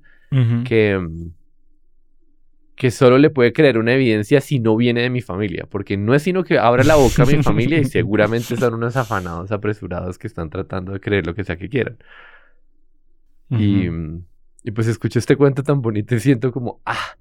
que, 0.64 1.00
que 2.74 2.90
solo 2.90 3.16
le 3.16 3.30
puede 3.30 3.52
creer 3.52 3.78
una 3.78 3.94
evidencia 3.94 4.40
si 4.40 4.58
no 4.58 4.76
viene 4.76 5.00
de 5.00 5.08
mi 5.08 5.22
familia, 5.22 5.66
porque 5.70 5.96
no 5.96 6.14
es 6.14 6.22
sino 6.24 6.44
que 6.44 6.58
abra 6.58 6.84
la 6.84 6.96
boca 6.96 7.22
a 7.22 7.26
mi 7.26 7.42
familia 7.42 7.78
y 7.78 7.84
seguramente 7.84 8.56
son 8.56 8.74
unos 8.74 8.96
afanados, 8.96 9.50
apresurados 9.52 10.18
que 10.18 10.26
están 10.26 10.50
tratando 10.50 10.92
de 10.92 11.00
creer 11.00 11.26
lo 11.26 11.34
que 11.34 11.44
sea 11.44 11.56
que 11.56 11.68
quieran. 11.68 11.96
Y, 13.50 13.88
mm, 13.88 14.26
y, 14.64 14.70
pues 14.72 14.86
escucho 14.86 15.18
este 15.18 15.36
cuento 15.36 15.62
tan 15.62 15.80
bonito 15.80 16.14
y 16.14 16.20
siento 16.20 16.52
como, 16.52 16.80
ah, 16.84 17.16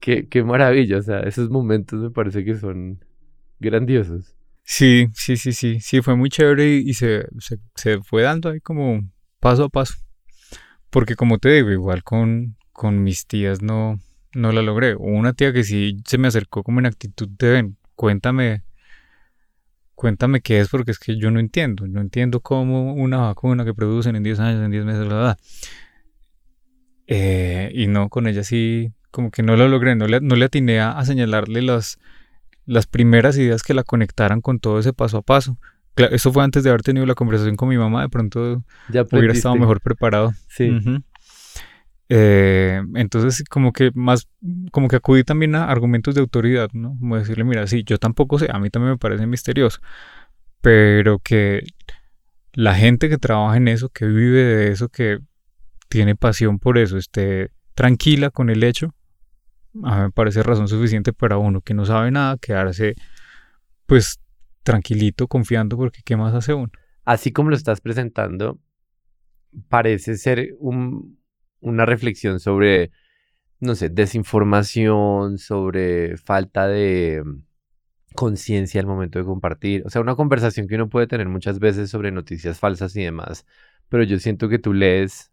qué, 0.00 0.28
qué 0.28 0.42
maravilla, 0.42 0.98
o 0.98 1.02
sea, 1.02 1.20
esos 1.20 1.50
momentos 1.50 2.00
me 2.00 2.10
parece 2.10 2.44
que 2.44 2.56
son 2.56 3.04
grandiosos. 3.60 4.34
Sí, 4.70 5.08
sí, 5.14 5.38
sí, 5.38 5.52
sí, 5.52 5.80
sí, 5.80 6.02
fue 6.02 6.14
muy 6.14 6.28
chévere 6.28 6.76
y, 6.76 6.92
se, 6.92 7.26
se, 7.74 8.02
fue 8.02 8.22
dando 8.22 8.50
ahí 8.50 8.60
como 8.60 9.00
paso 9.40 9.64
a 9.64 9.68
paso. 9.70 9.94
Porque 10.90 11.16
como 11.16 11.38
te 11.38 11.50
digo, 11.50 11.70
igual 11.70 12.02
con, 12.04 12.56
con 12.72 13.02
mis 13.02 13.26
tías 13.26 13.62
no, 13.62 13.98
no 14.34 14.52
la 14.52 14.60
logré. 14.60 14.94
Una 14.94 15.32
tía 15.32 15.54
que 15.54 15.64
sí 15.64 15.96
se 16.04 16.18
me 16.18 16.28
acercó 16.28 16.62
como 16.62 16.80
en 16.80 16.86
actitud 16.86 17.28
de, 17.38 17.50
ven, 17.50 17.78
cuéntame, 17.94 18.62
cuéntame 19.98 20.40
qué 20.40 20.60
es 20.60 20.68
porque 20.68 20.92
es 20.92 20.98
que 20.98 21.18
yo 21.18 21.30
no 21.30 21.40
entiendo. 21.40 21.86
No 21.86 22.00
entiendo 22.00 22.40
cómo 22.40 22.94
una 22.94 23.18
vacuna 23.18 23.64
que 23.64 23.74
producen 23.74 24.14
en 24.16 24.22
10 24.22 24.40
años, 24.40 24.64
en 24.64 24.70
10 24.70 24.84
meses, 24.84 25.06
la. 25.06 25.36
Eh, 27.08 27.70
y 27.74 27.88
no, 27.88 28.08
con 28.08 28.28
ella 28.28 28.44
sí, 28.44 28.92
como 29.10 29.30
que 29.30 29.42
no 29.42 29.56
lo 29.56 29.66
logré, 29.68 29.96
no 29.96 30.06
le, 30.06 30.20
no 30.20 30.36
le 30.36 30.44
atiné 30.44 30.80
a 30.80 31.04
señalarle 31.04 31.62
las 31.62 31.98
las 32.68 32.86
primeras 32.86 33.36
ideas 33.38 33.62
que 33.62 33.74
la 33.74 33.82
conectaran 33.82 34.42
con 34.42 34.60
todo 34.60 34.78
ese 34.78 34.92
paso 34.92 35.16
a 35.16 35.22
paso. 35.22 35.56
eso 35.96 36.32
fue 36.32 36.44
antes 36.44 36.62
de 36.62 36.70
haber 36.70 36.82
tenido 36.82 37.06
la 37.06 37.14
conversación 37.14 37.56
con 37.56 37.70
mi 37.70 37.78
mamá, 37.78 38.02
de 38.02 38.10
pronto 38.10 38.62
ya 38.90 39.04
hubiera 39.10 39.32
estado 39.32 39.56
mejor 39.56 39.80
preparado. 39.80 40.32
Sí. 40.48 40.70
Eh, 42.08 42.80
entonces, 42.94 43.44
como 43.48 43.72
que 43.72 43.90
más, 43.94 44.28
como 44.72 44.88
que 44.88 44.96
acudí 44.96 45.24
también 45.24 45.54
a 45.54 45.70
argumentos 45.70 46.14
de 46.14 46.20
autoridad, 46.22 46.70
¿no? 46.72 46.96
Como 46.98 47.16
decirle, 47.16 47.44
mira, 47.44 47.66
sí, 47.66 47.84
yo 47.84 47.98
tampoco 47.98 48.38
sé, 48.38 48.48
a 48.50 48.58
mí 48.58 48.70
también 48.70 48.92
me 48.92 48.98
parece 48.98 49.26
misterioso, 49.26 49.80
pero 50.60 51.18
que 51.18 51.62
la 52.54 52.74
gente 52.74 53.08
que 53.08 53.18
trabaja 53.18 53.56
en 53.56 53.68
eso, 53.68 53.90
que 53.90 54.06
vive 54.06 54.42
de 54.42 54.72
eso, 54.72 54.88
que 54.88 55.18
tiene 55.88 56.16
pasión 56.16 56.58
por 56.58 56.78
eso, 56.78 56.96
esté 56.96 57.50
tranquila 57.74 58.30
con 58.30 58.50
el 58.50 58.62
hecho 58.64 58.94
a 59.84 59.96
mí 59.96 60.02
me 60.04 60.10
parece 60.10 60.42
razón 60.42 60.68
suficiente 60.68 61.12
para 61.12 61.38
uno 61.38 61.60
que 61.60 61.74
no 61.74 61.84
sabe 61.84 62.10
nada 62.10 62.36
quedarse 62.38 62.94
pues 63.86 64.20
tranquilito, 64.62 65.28
confiando, 65.28 65.76
porque 65.76 66.00
¿qué 66.04 66.16
más 66.16 66.34
hace 66.34 66.52
uno? 66.52 66.70
Así 67.04 67.32
como 67.32 67.50
lo 67.50 67.56
estás 67.56 67.80
presentando, 67.80 68.58
parece 69.68 70.16
ser 70.16 70.50
una 71.60 71.86
reflexión 71.86 72.40
sobre, 72.40 72.90
no 73.60 73.74
sé, 73.74 73.88
desinformación, 73.88 75.38
sobre 75.38 76.16
falta 76.16 76.66
de 76.68 77.22
conciencia 78.14 78.80
al 78.80 78.86
momento 78.86 79.18
de 79.18 79.24
compartir. 79.24 79.82
O 79.86 79.90
sea, 79.90 80.00
una 80.00 80.16
conversación 80.16 80.66
que 80.68 80.74
uno 80.76 80.88
puede 80.88 81.06
tener 81.06 81.28
muchas 81.28 81.58
veces 81.58 81.90
sobre 81.90 82.10
noticias 82.10 82.58
falsas 82.58 82.96
y 82.96 83.02
demás. 83.02 83.46
Pero 83.88 84.02
yo 84.04 84.18
siento 84.18 84.48
que 84.48 84.58
tú 84.58 84.74
lees 84.74 85.30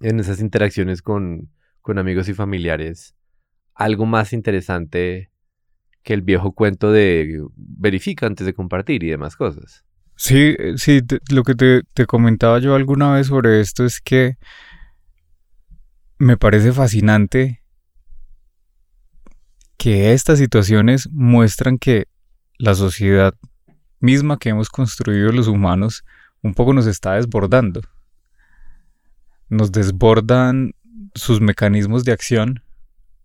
en 0.00 0.20
esas 0.20 0.40
interacciones 0.40 1.02
con, 1.02 1.50
con 1.80 1.98
amigos 1.98 2.28
y 2.28 2.34
familiares 2.34 3.14
algo 3.74 4.06
más 4.06 4.32
interesante 4.32 5.30
que 6.02 6.14
el 6.14 6.22
viejo 6.22 6.52
cuento 6.52 6.90
de 6.90 7.42
verifica 7.56 8.26
antes 8.26 8.46
de 8.46 8.54
compartir 8.54 9.04
y 9.04 9.10
demás 9.10 9.36
cosas. 9.36 9.84
Sí, 10.16 10.54
eh, 10.58 10.74
sí, 10.76 11.00
lo 11.30 11.42
que 11.42 11.54
te, 11.54 11.82
te 11.94 12.06
comentaba 12.06 12.58
yo 12.58 12.74
alguna 12.74 13.12
vez 13.12 13.28
sobre 13.28 13.60
esto 13.60 13.84
es 13.84 14.00
que 14.00 14.36
me 16.22 16.36
parece 16.36 16.72
fascinante 16.72 17.64
que 19.76 20.12
estas 20.12 20.38
situaciones 20.38 21.08
muestran 21.10 21.78
que 21.78 22.06
la 22.58 22.76
sociedad 22.76 23.34
misma 23.98 24.38
que 24.38 24.50
hemos 24.50 24.68
construido 24.68 25.32
los 25.32 25.48
humanos 25.48 26.04
un 26.40 26.54
poco 26.54 26.74
nos 26.74 26.86
está 26.86 27.14
desbordando. 27.14 27.80
Nos 29.48 29.72
desbordan 29.72 30.74
sus 31.16 31.40
mecanismos 31.40 32.04
de 32.04 32.12
acción, 32.12 32.62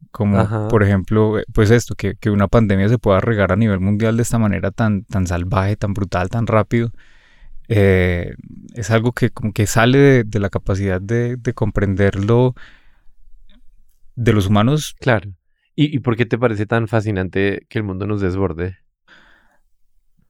como 0.10 0.67
por 0.67 0.81
ejemplo, 0.81 1.38
eh, 1.38 1.45
pues 1.53 1.69
esto, 1.69 1.93
que, 1.93 2.17
una 2.31 2.47
pandemia 2.47 2.89
se 2.89 2.97
pueda 2.97 3.19
regar 3.19 3.51
a 3.51 3.57
nivel 3.57 3.79
mundial 3.79 4.17
de 4.17 4.23
esta 4.23 4.39
manera 4.39 4.71
tan, 4.71 5.03
tan 5.03 5.27
salvaje, 5.27 5.75
tan 5.75 5.93
brutal, 5.93 6.29
tan 6.29 6.47
rápido. 6.47 6.91
Eh, 7.67 8.33
es 8.73 8.89
algo 8.89 9.12
que 9.12 9.29
como 9.29 9.53
que 9.53 9.67
sale 9.67 10.23
de, 10.23 10.39
la 10.39 10.49
capacidad 10.49 10.99
de, 10.99 11.36
de 11.38 11.53
comprenderlo 11.53 12.55
de 14.17 14.34
los 14.34 14.47
humanos. 14.47 14.95
Claro. 14.99 15.32
¿Y, 15.80 15.99
por 15.99 16.17
qué 16.17 16.25
te 16.25 16.39
parece 16.39 16.65
tan 16.65 16.88
fascinante 16.88 17.65
que 17.69 17.77
el 17.77 17.84
mundo 17.84 18.08
nos 18.08 18.19
desborde? 18.19 18.80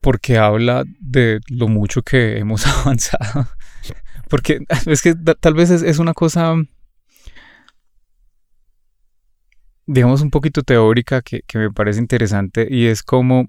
Porque 0.00 0.36
habla 0.36 0.84
de 1.00 1.40
lo 1.48 1.68
mucho 1.68 2.02
que 2.02 2.38
hemos 2.38 2.66
avanzado. 2.66 3.48
Porque 4.28 4.60
es 4.86 5.02
que 5.02 5.14
tal 5.14 5.54
vez 5.54 5.70
es, 5.70 5.98
una 5.98 6.12
cosa, 6.12 6.54
digamos, 9.86 10.20
un 10.20 10.30
poquito 10.30 10.62
teórica 10.62 11.22
que, 11.22 11.42
me 11.54 11.72
parece 11.72 11.98
interesante 11.98 12.68
y 12.70 12.86
es 12.86 13.02
como 13.02 13.48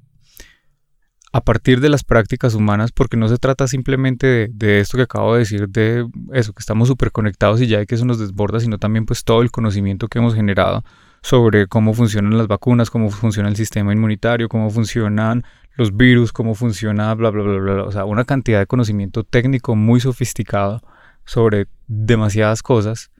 a 1.32 1.42
partir 1.42 1.80
de 1.80 1.90
las 1.90 2.04
prácticas 2.04 2.56
humanas, 2.56 2.92
porque 2.92 3.18
no 3.18 3.28
se 3.28 3.38
trata 3.38 3.68
simplemente 3.68 4.50
de, 4.52 4.80
esto 4.80 4.98
que 4.98 5.04
acabo 5.04 5.34
de 5.34 5.40
decir, 5.40 5.70
de 5.70 6.08
eso, 6.34 6.54
que 6.54 6.60
estamos 6.60 6.88
súper 6.88 7.12
conectados 7.12 7.62
y 7.62 7.68
ya 7.68 7.86
que 7.86 7.96
eso 7.96 8.06
nos 8.06 8.20
desborda, 8.20 8.60
sino 8.60 8.80
también 8.80 9.06
pues 9.06 9.24
todo 9.24 9.42
el 9.42 9.52
conocimiento 9.52 10.08
que 10.08 10.20
hemos 10.20 10.34
generado 10.34 10.84
sobre 11.22 11.68
cómo 11.68 11.94
funcionan 11.94 12.38
las 12.38 12.48
vacunas, 12.48 12.90
cómo 12.90 13.12
funciona 13.12 13.50
el 13.50 13.56
sistema 13.56 13.94
inmunitario, 13.94 14.50
cómo 14.50 14.70
funcionan 14.72 15.44
los 15.76 15.96
virus, 15.96 16.32
cómo 16.32 16.56
funciona, 16.56 17.14
bla, 17.14 17.30
bla, 17.30 17.44
bla, 17.44 17.60
bla. 17.60 17.84
O 17.84 17.92
sea, 17.92 18.06
una 18.06 18.26
cantidad 18.26 18.60
de 18.60 18.66
conocimiento 18.66 19.24
técnico 19.24 19.76
muy 19.76 20.00
sofisticado 20.00 20.82
sobre 21.26 21.68
demasiadas 21.88 22.64
cosas 22.64 23.12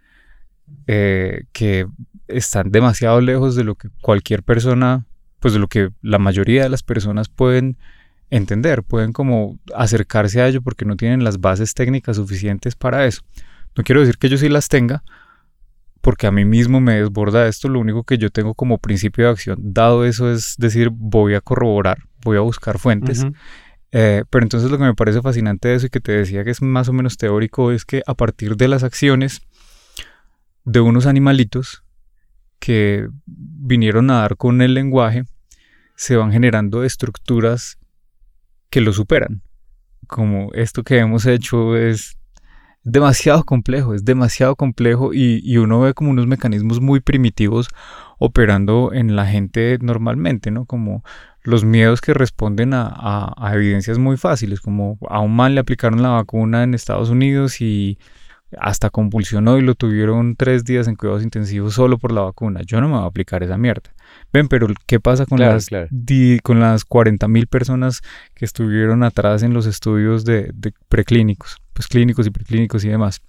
eh, 0.88 1.44
que 1.52 1.86
están 2.28 2.72
demasiado 2.72 3.22
lejos 3.22 3.56
de 3.56 3.64
lo 3.64 3.76
que 3.76 3.90
cualquier 4.02 4.44
persona, 4.44 5.06
pues 5.40 5.54
de 5.54 5.60
lo 5.60 5.68
que 5.68 5.90
la 6.02 6.18
mayoría 6.18 6.64
de 6.64 6.70
las 6.70 6.84
personas 6.84 7.30
pueden 7.30 7.78
entender, 8.30 8.84
pueden 8.84 9.14
como 9.14 9.60
acercarse 9.76 10.42
a 10.42 10.48
ello 10.48 10.62
porque 10.62 10.86
no 10.86 10.96
tienen 10.96 11.24
las 11.24 11.40
bases 11.40 11.74
técnicas 11.74 12.18
suficientes 12.18 12.76
para 12.76 13.06
eso. 13.06 13.22
No 13.76 13.84
quiero 13.84 14.02
decir 14.02 14.18
que 14.18 14.30
yo 14.30 14.38
sí 14.38 14.50
las 14.50 14.68
tenga, 14.68 15.04
porque 16.02 16.28
a 16.28 16.32
mí 16.32 16.46
mismo 16.46 16.80
me 16.80 16.96
desborda 16.96 17.48
esto, 17.48 17.68
lo 17.68 17.80
único 17.80 18.04
que 18.04 18.18
yo 18.18 18.30
tengo 18.30 18.54
como 18.54 18.78
principio 18.78 19.26
de 19.26 19.32
acción, 19.32 19.58
dado 19.62 20.06
eso, 20.06 20.32
es 20.32 20.56
decir, 20.58 20.90
voy 20.92 21.36
a 21.36 21.42
corroborar, 21.42 22.00
voy 22.24 22.38
a 22.38 22.42
buscar 22.42 22.80
fuentes. 22.80 23.26
Eh, 23.92 24.24
pero 24.30 24.46
entonces 24.46 24.70
lo 24.70 24.78
que 24.78 24.84
me 24.84 24.94
parece 24.94 25.22
fascinante 25.22 25.70
de 25.70 25.76
eso 25.76 25.88
y 25.88 25.90
que 25.90 26.00
te 26.00 26.12
decía 26.12 26.44
que 26.44 26.52
es 26.52 26.62
más 26.62 26.90
o 26.90 26.94
menos 26.94 27.18
teórico 27.18 27.72
es 27.72 27.86
que 27.86 28.04
a 28.06 28.14
partir 28.14 28.56
de 28.56 28.68
las 28.68 28.84
acciones 28.84 29.42
de 30.64 30.80
unos 30.80 31.08
animalitos 31.08 31.84
que 32.60 33.08
vinieron 33.26 34.12
a 34.12 34.22
dar 34.22 34.38
con 34.38 34.62
el 34.62 34.74
lenguaje, 34.74 35.24
se 35.96 36.16
van 36.16 36.32
generando 36.32 36.84
estructuras 36.84 37.79
que 38.70 38.82
lo 38.82 38.94
superan. 38.94 39.42
Como 40.08 40.52
esto 40.54 40.84
que 40.84 40.98
hemos 40.98 41.26
hecho 41.26 41.76
es 41.78 42.18
demasiado 42.84 43.44
complejo, 43.44 43.94
es 43.94 44.06
demasiado 44.06 44.56
complejo 44.56 45.14
y, 45.14 45.58
uno 45.58 45.82
ve 45.82 45.94
como 45.94 46.12
unos 46.12 46.28
mecanismos 46.28 46.80
muy 46.82 47.00
primitivos 47.00 47.68
operando 48.18 48.92
en 48.94 49.16
la 49.16 49.26
gente 49.26 49.78
normalmente, 49.82 50.52
¿no? 50.52 50.66
Como 50.66 51.04
los 51.44 51.64
miedos 51.64 52.02
que 52.02 52.14
responden 52.14 52.72
a, 52.74 53.34
evidencias 53.54 53.98
muy 53.98 54.18
fáciles, 54.18 54.62
como 54.62 54.98
a 55.10 55.20
un 55.20 55.36
mal 55.36 55.56
le 55.56 55.62
aplicaron 55.62 56.02
la 56.02 56.10
vacuna 56.10 56.64
en 56.64 56.74
Estados 56.74 57.10
Unidos 57.10 57.62
y 57.62 57.98
hasta 58.58 58.90
convulsionó 58.90 59.58
y 59.58 59.62
lo 59.62 59.76
tuvieron 59.76 60.36
tres 60.36 60.64
días 60.64 60.88
en 60.88 60.96
cuidados 60.96 61.24
intensivos 61.24 61.76
solo 61.76 61.98
por 61.98 62.12
la 62.12 62.22
vacuna. 62.22 62.62
Yo 62.66 62.82
no 62.82 62.88
me 62.88 62.96
voy 62.96 63.04
a 63.04 63.08
aplicar 63.08 63.44
esa 63.44 63.58
mierda. 63.58 63.92
Ven, 64.32 64.48
pero 64.48 64.68
¿qué 64.86 65.00
pasa 65.00 65.26
con 65.26 65.40
las 65.40 65.70
con 66.44 66.60
las 66.60 66.86
40 66.86 67.28
mil 67.28 67.48
personas 67.48 68.02
que 68.36 68.46
estuvieron 68.46 69.04
atrás 69.04 69.44
en 69.44 69.54
los 69.54 69.66
estudios 69.66 70.26
de, 70.26 70.54
preclínicos? 70.88 71.58
Pues 71.74 71.88
clínicos 71.88 72.28
y 72.28 72.32
preclínicos 72.32 72.84
y 72.86 72.90
demás. 72.90 73.22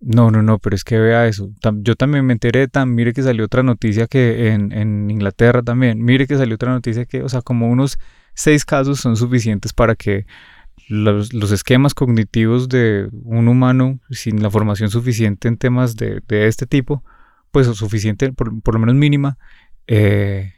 No, 0.00 0.30
no, 0.30 0.42
no, 0.42 0.58
pero 0.58 0.76
es 0.76 0.84
que 0.84 0.98
vea 0.98 1.26
eso. 1.26 1.50
Yo 1.76 1.96
también 1.96 2.24
me 2.26 2.34
enteré, 2.34 2.68
tan, 2.68 2.94
mire 2.94 3.12
que 3.12 3.22
salió 3.22 3.44
otra 3.46 3.62
noticia 3.62 4.06
que 4.06 4.52
en, 4.52 4.70
en 4.72 5.10
Inglaterra 5.10 5.62
también, 5.62 6.04
mire 6.04 6.26
que 6.26 6.36
salió 6.36 6.54
otra 6.54 6.70
noticia 6.70 7.06
que, 7.06 7.22
o 7.22 7.28
sea, 7.28 7.42
como 7.42 7.68
unos 7.68 7.98
seis 8.34 8.64
casos 8.64 9.00
son 9.00 9.16
suficientes 9.16 9.72
para 9.72 9.96
que 9.96 10.26
los, 10.88 11.50
esquemas 11.52 11.94
cognitivos 11.94 12.68
de 12.68 13.08
un 13.24 13.48
humano 13.48 13.98
sin 14.10 14.42
la 14.42 14.50
formación 14.50 14.90
suficiente 14.90 15.48
en 15.48 15.56
temas 15.56 15.96
de, 15.96 16.22
este 16.28 16.66
tipo, 16.66 17.02
pues 17.56 17.68
suficiente, 17.68 18.34
por, 18.34 18.74
lo 18.74 18.78
menos 18.78 18.96
mínima, 18.96 19.38
eh, 19.86 20.52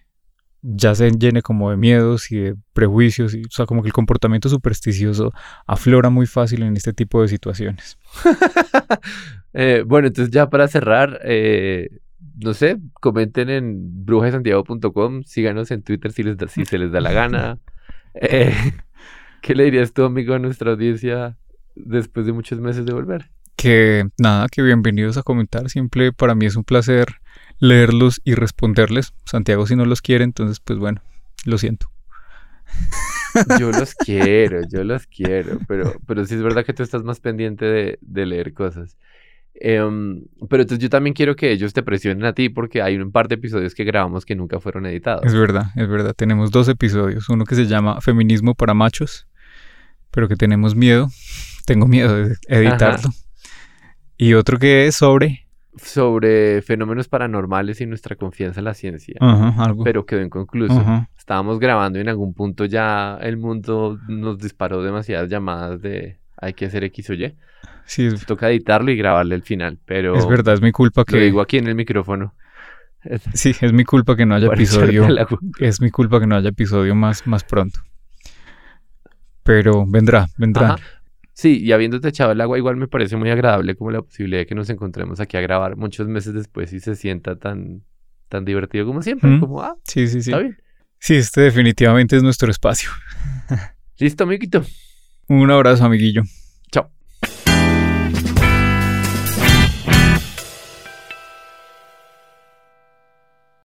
ya 0.63 0.97
se 0.97 1.09
llene 1.13 1.43
como 1.43 1.71
de 1.71 1.77
miedos 1.77 2.33
y 2.33 2.39
de 2.39 2.57
prejuicios, 2.73 3.35
y, 3.35 3.43
o 3.43 3.51
sea, 3.51 3.67
como 3.67 3.83
que 3.83 3.91
el 3.91 3.93
comportamiento 3.93 4.49
supersticioso 4.49 5.33
aflora 5.65 6.11
muy 6.11 6.27
fácil 6.27 6.65
en 6.65 6.77
este 6.77 6.93
tipo 6.93 7.23
de 7.23 7.29
situaciones. 7.29 7.99
Eh, 9.55 9.83
bueno, 9.85 10.09
entonces 10.09 10.31
ya 10.31 10.51
para 10.51 10.69
cerrar, 10.69 11.21
eh, 11.25 11.89
no 12.37 12.53
sé, 12.53 12.79
comenten 13.01 13.49
en 13.49 14.05
brujasantiago.com, 14.05 15.23
síganos 15.25 15.71
en 15.71 15.83
Twitter 15.83 16.13
si, 16.13 16.23
les 16.23 16.37
si 16.51 16.67
se 16.67 16.79
les 16.79 16.93
da 16.93 17.01
la 17.01 17.13
gana. 17.13 17.59
¿Qué 19.41 19.55
le 19.55 19.65
dirías 19.65 19.95
tú, 19.95 20.05
amigo, 20.05 20.35
a 20.35 20.39
nuestra 20.39 20.73
audiencia 20.73 21.39
después 21.75 22.27
de 22.27 22.33
muchos 22.33 22.61
meses 22.61 22.85
de 22.85 22.93
volver? 22.93 23.31
Que 23.59 24.09
nada, 24.19 24.47
que 24.49 24.63
bienvenidos 24.63 25.19
a 25.19 25.25
comentar. 25.25 25.69
Siempre 25.69 26.13
para 26.13 26.37
mí 26.37 26.47
es 26.47 26.55
un 26.55 26.63
placer 26.63 27.17
leerlos 27.59 28.21
y 28.23 28.35
responderles. 28.35 29.13
Santiago 29.25 29.67
si 29.67 29.75
no 29.75 29.85
los 29.85 30.01
quiere, 30.01 30.23
entonces 30.23 30.61
pues 30.61 30.79
bueno, 30.79 31.03
lo 31.45 31.59
siento. 31.59 31.91
Yo 33.59 33.73
los 33.73 33.95
quiero, 33.95 34.61
yo 34.73 34.85
los 34.85 35.09
quiero, 35.09 35.59
pero, 35.67 35.93
pero 36.07 36.25
sí 36.25 36.37
es 36.37 36.43
verdad 36.43 36.65
que 36.65 36.73
tú 36.73 36.85
estás 36.85 37.03
más 37.03 37.19
pendiente 37.19 37.99
de, 38.01 38.27
leer 38.27 38.55
cosas. 38.55 38.97
Em, 39.55 40.25
pero 40.49 40.63
entonces 40.63 40.79
yo 40.79 40.89
también 40.89 41.15
quiero 41.15 41.35
que 41.35 41.51
ellos 41.51 41.73
te 41.73 41.83
presionen 41.83 42.25
a 42.27 42.33
ti 42.33 42.49
porque 42.49 42.81
hay 42.81 42.97
un 42.97 43.11
par 43.11 43.27
de 43.27 43.35
episodios 43.35 43.75
que 43.75 43.83
grabamos 43.83 44.25
que 44.25 44.37
nunca 44.37 44.61
fueron 44.61 44.87
editados. 44.87 45.27
Es 45.27 45.35
verdad, 45.35 45.73
es 45.75 45.89
verdad. 45.89 46.15
Tenemos 46.15 46.53
dos 46.53 46.69
episodios. 46.69 47.29
Uno 47.29 47.45
que 47.45 47.57
se 47.57 47.67
llama 47.67 48.01
Feminismo 48.01 48.55
para 48.55 48.73
Machos 48.73 49.27
pero 50.11 50.29
que 50.29 50.37
tenemos 50.37 50.75
miedo. 50.75 51.09
Tengo 51.67 51.87
miedo 51.87 52.15
de 52.15 52.37
editarlo. 52.49 53.11
Y 54.19 54.35
otro 54.35 54.59
que 54.59 54.87
es 54.87 54.97
sobre... 54.97 55.47
Sobre 55.77 56.61
fenómenos 56.63 57.07
paranormales 57.07 57.81
y 57.81 57.87
nuestra 57.87 58.17
confianza 58.17 58.61
en 58.61 58.65
la 58.65 58.75
ciencia. 58.75 59.17
algo. 59.21 59.85
Pero 59.85 60.05
quedó 60.05 60.23
inconcluso. 60.23 60.85
Estábamos 61.17 61.61
grabando 61.61 61.99
y 61.99 62.03
en 62.03 62.09
algún 62.09 62.35
punto 62.35 62.65
ya 62.65 63.17
el 63.21 63.37
mundo 63.37 63.97
nos 64.09 64.39
disparó 64.39 64.83
demasiadas 64.83 65.31
llamadas 65.31 65.81
de 65.81 66.19
hay 66.37 66.55
que 66.55 66.67
hacer 66.67 66.83
X 66.85 67.11
o 67.11 67.15
Y. 67.15 67.37
Sí, 67.85 68.09
Toca 68.27 68.51
editarlo 68.51 68.91
y 68.91 68.97
grabarle 68.97 69.37
el 69.37 69.43
final, 69.43 69.79
pero... 69.85 70.17
Es 70.17 70.27
verdad, 70.27 70.55
es 70.55 70.61
mi 70.61 70.73
culpa 70.73 71.05
que... 71.05 71.17
Lo 71.17 71.23
digo 71.23 71.41
aquí 71.41 71.59
en 71.59 71.69
el 71.69 71.77
micrófono. 71.77 72.35
Sí, 73.33 73.55
es 73.61 73.73
mi 73.73 73.85
culpa 73.85 74.17
que 74.17 74.27
no 74.27 74.35
haya 74.35 74.49
episodio. 74.53 75.07
Es 75.61 75.81
mi 75.81 75.91
culpa 75.91 76.19
que 76.19 76.27
no 76.27 76.35
haya 76.35 76.49
episodio 76.49 76.97
más, 76.97 77.25
más 77.27 77.45
pronto 77.45 77.81
pero 79.49 79.87
vendrá, 79.87 80.27
vendrá. 80.37 80.77
Sí, 81.39 81.61
y 81.63 81.71
habiéndote 81.71 82.09
echado 82.09 82.33
el 82.33 82.41
agua, 82.41 82.59
igual 82.59 82.75
me 82.75 82.89
parece 82.89 83.15
muy 83.15 83.31
agradable 83.31 83.77
como 83.77 83.93
la 83.93 84.03
posibilidad 84.03 84.41
de 84.41 84.47
que 84.47 84.57
nos 84.57 84.69
encontremos 84.71 85.21
aquí 85.21 85.37
a 85.37 85.41
grabar 85.41 85.77
muchos 85.77 86.09
meses 86.09 86.35
después 86.35 86.73
y 86.73 86.81
se 86.81 86.97
sienta 86.97 87.39
tan, 87.39 87.85
tan 88.29 88.45
divertido 88.45 88.85
como 88.85 89.03
siempre. 89.03 89.39
Como, 89.39 89.63
ah, 89.63 89.77
sí, 89.85 90.09
sí, 90.09 90.21
sí. 90.21 90.31
Está 90.31 90.41
bien. 90.41 90.59
Sí, 90.99 91.15
este 91.15 91.43
definitivamente 91.43 92.17
es 92.17 92.25
nuestro 92.25 92.51
espacio. 92.51 92.91
Listo, 93.99 94.25
amiguito. 94.25 94.65
Un 95.29 95.53
abrazo, 95.53 95.85
amiguillo. 95.85 96.23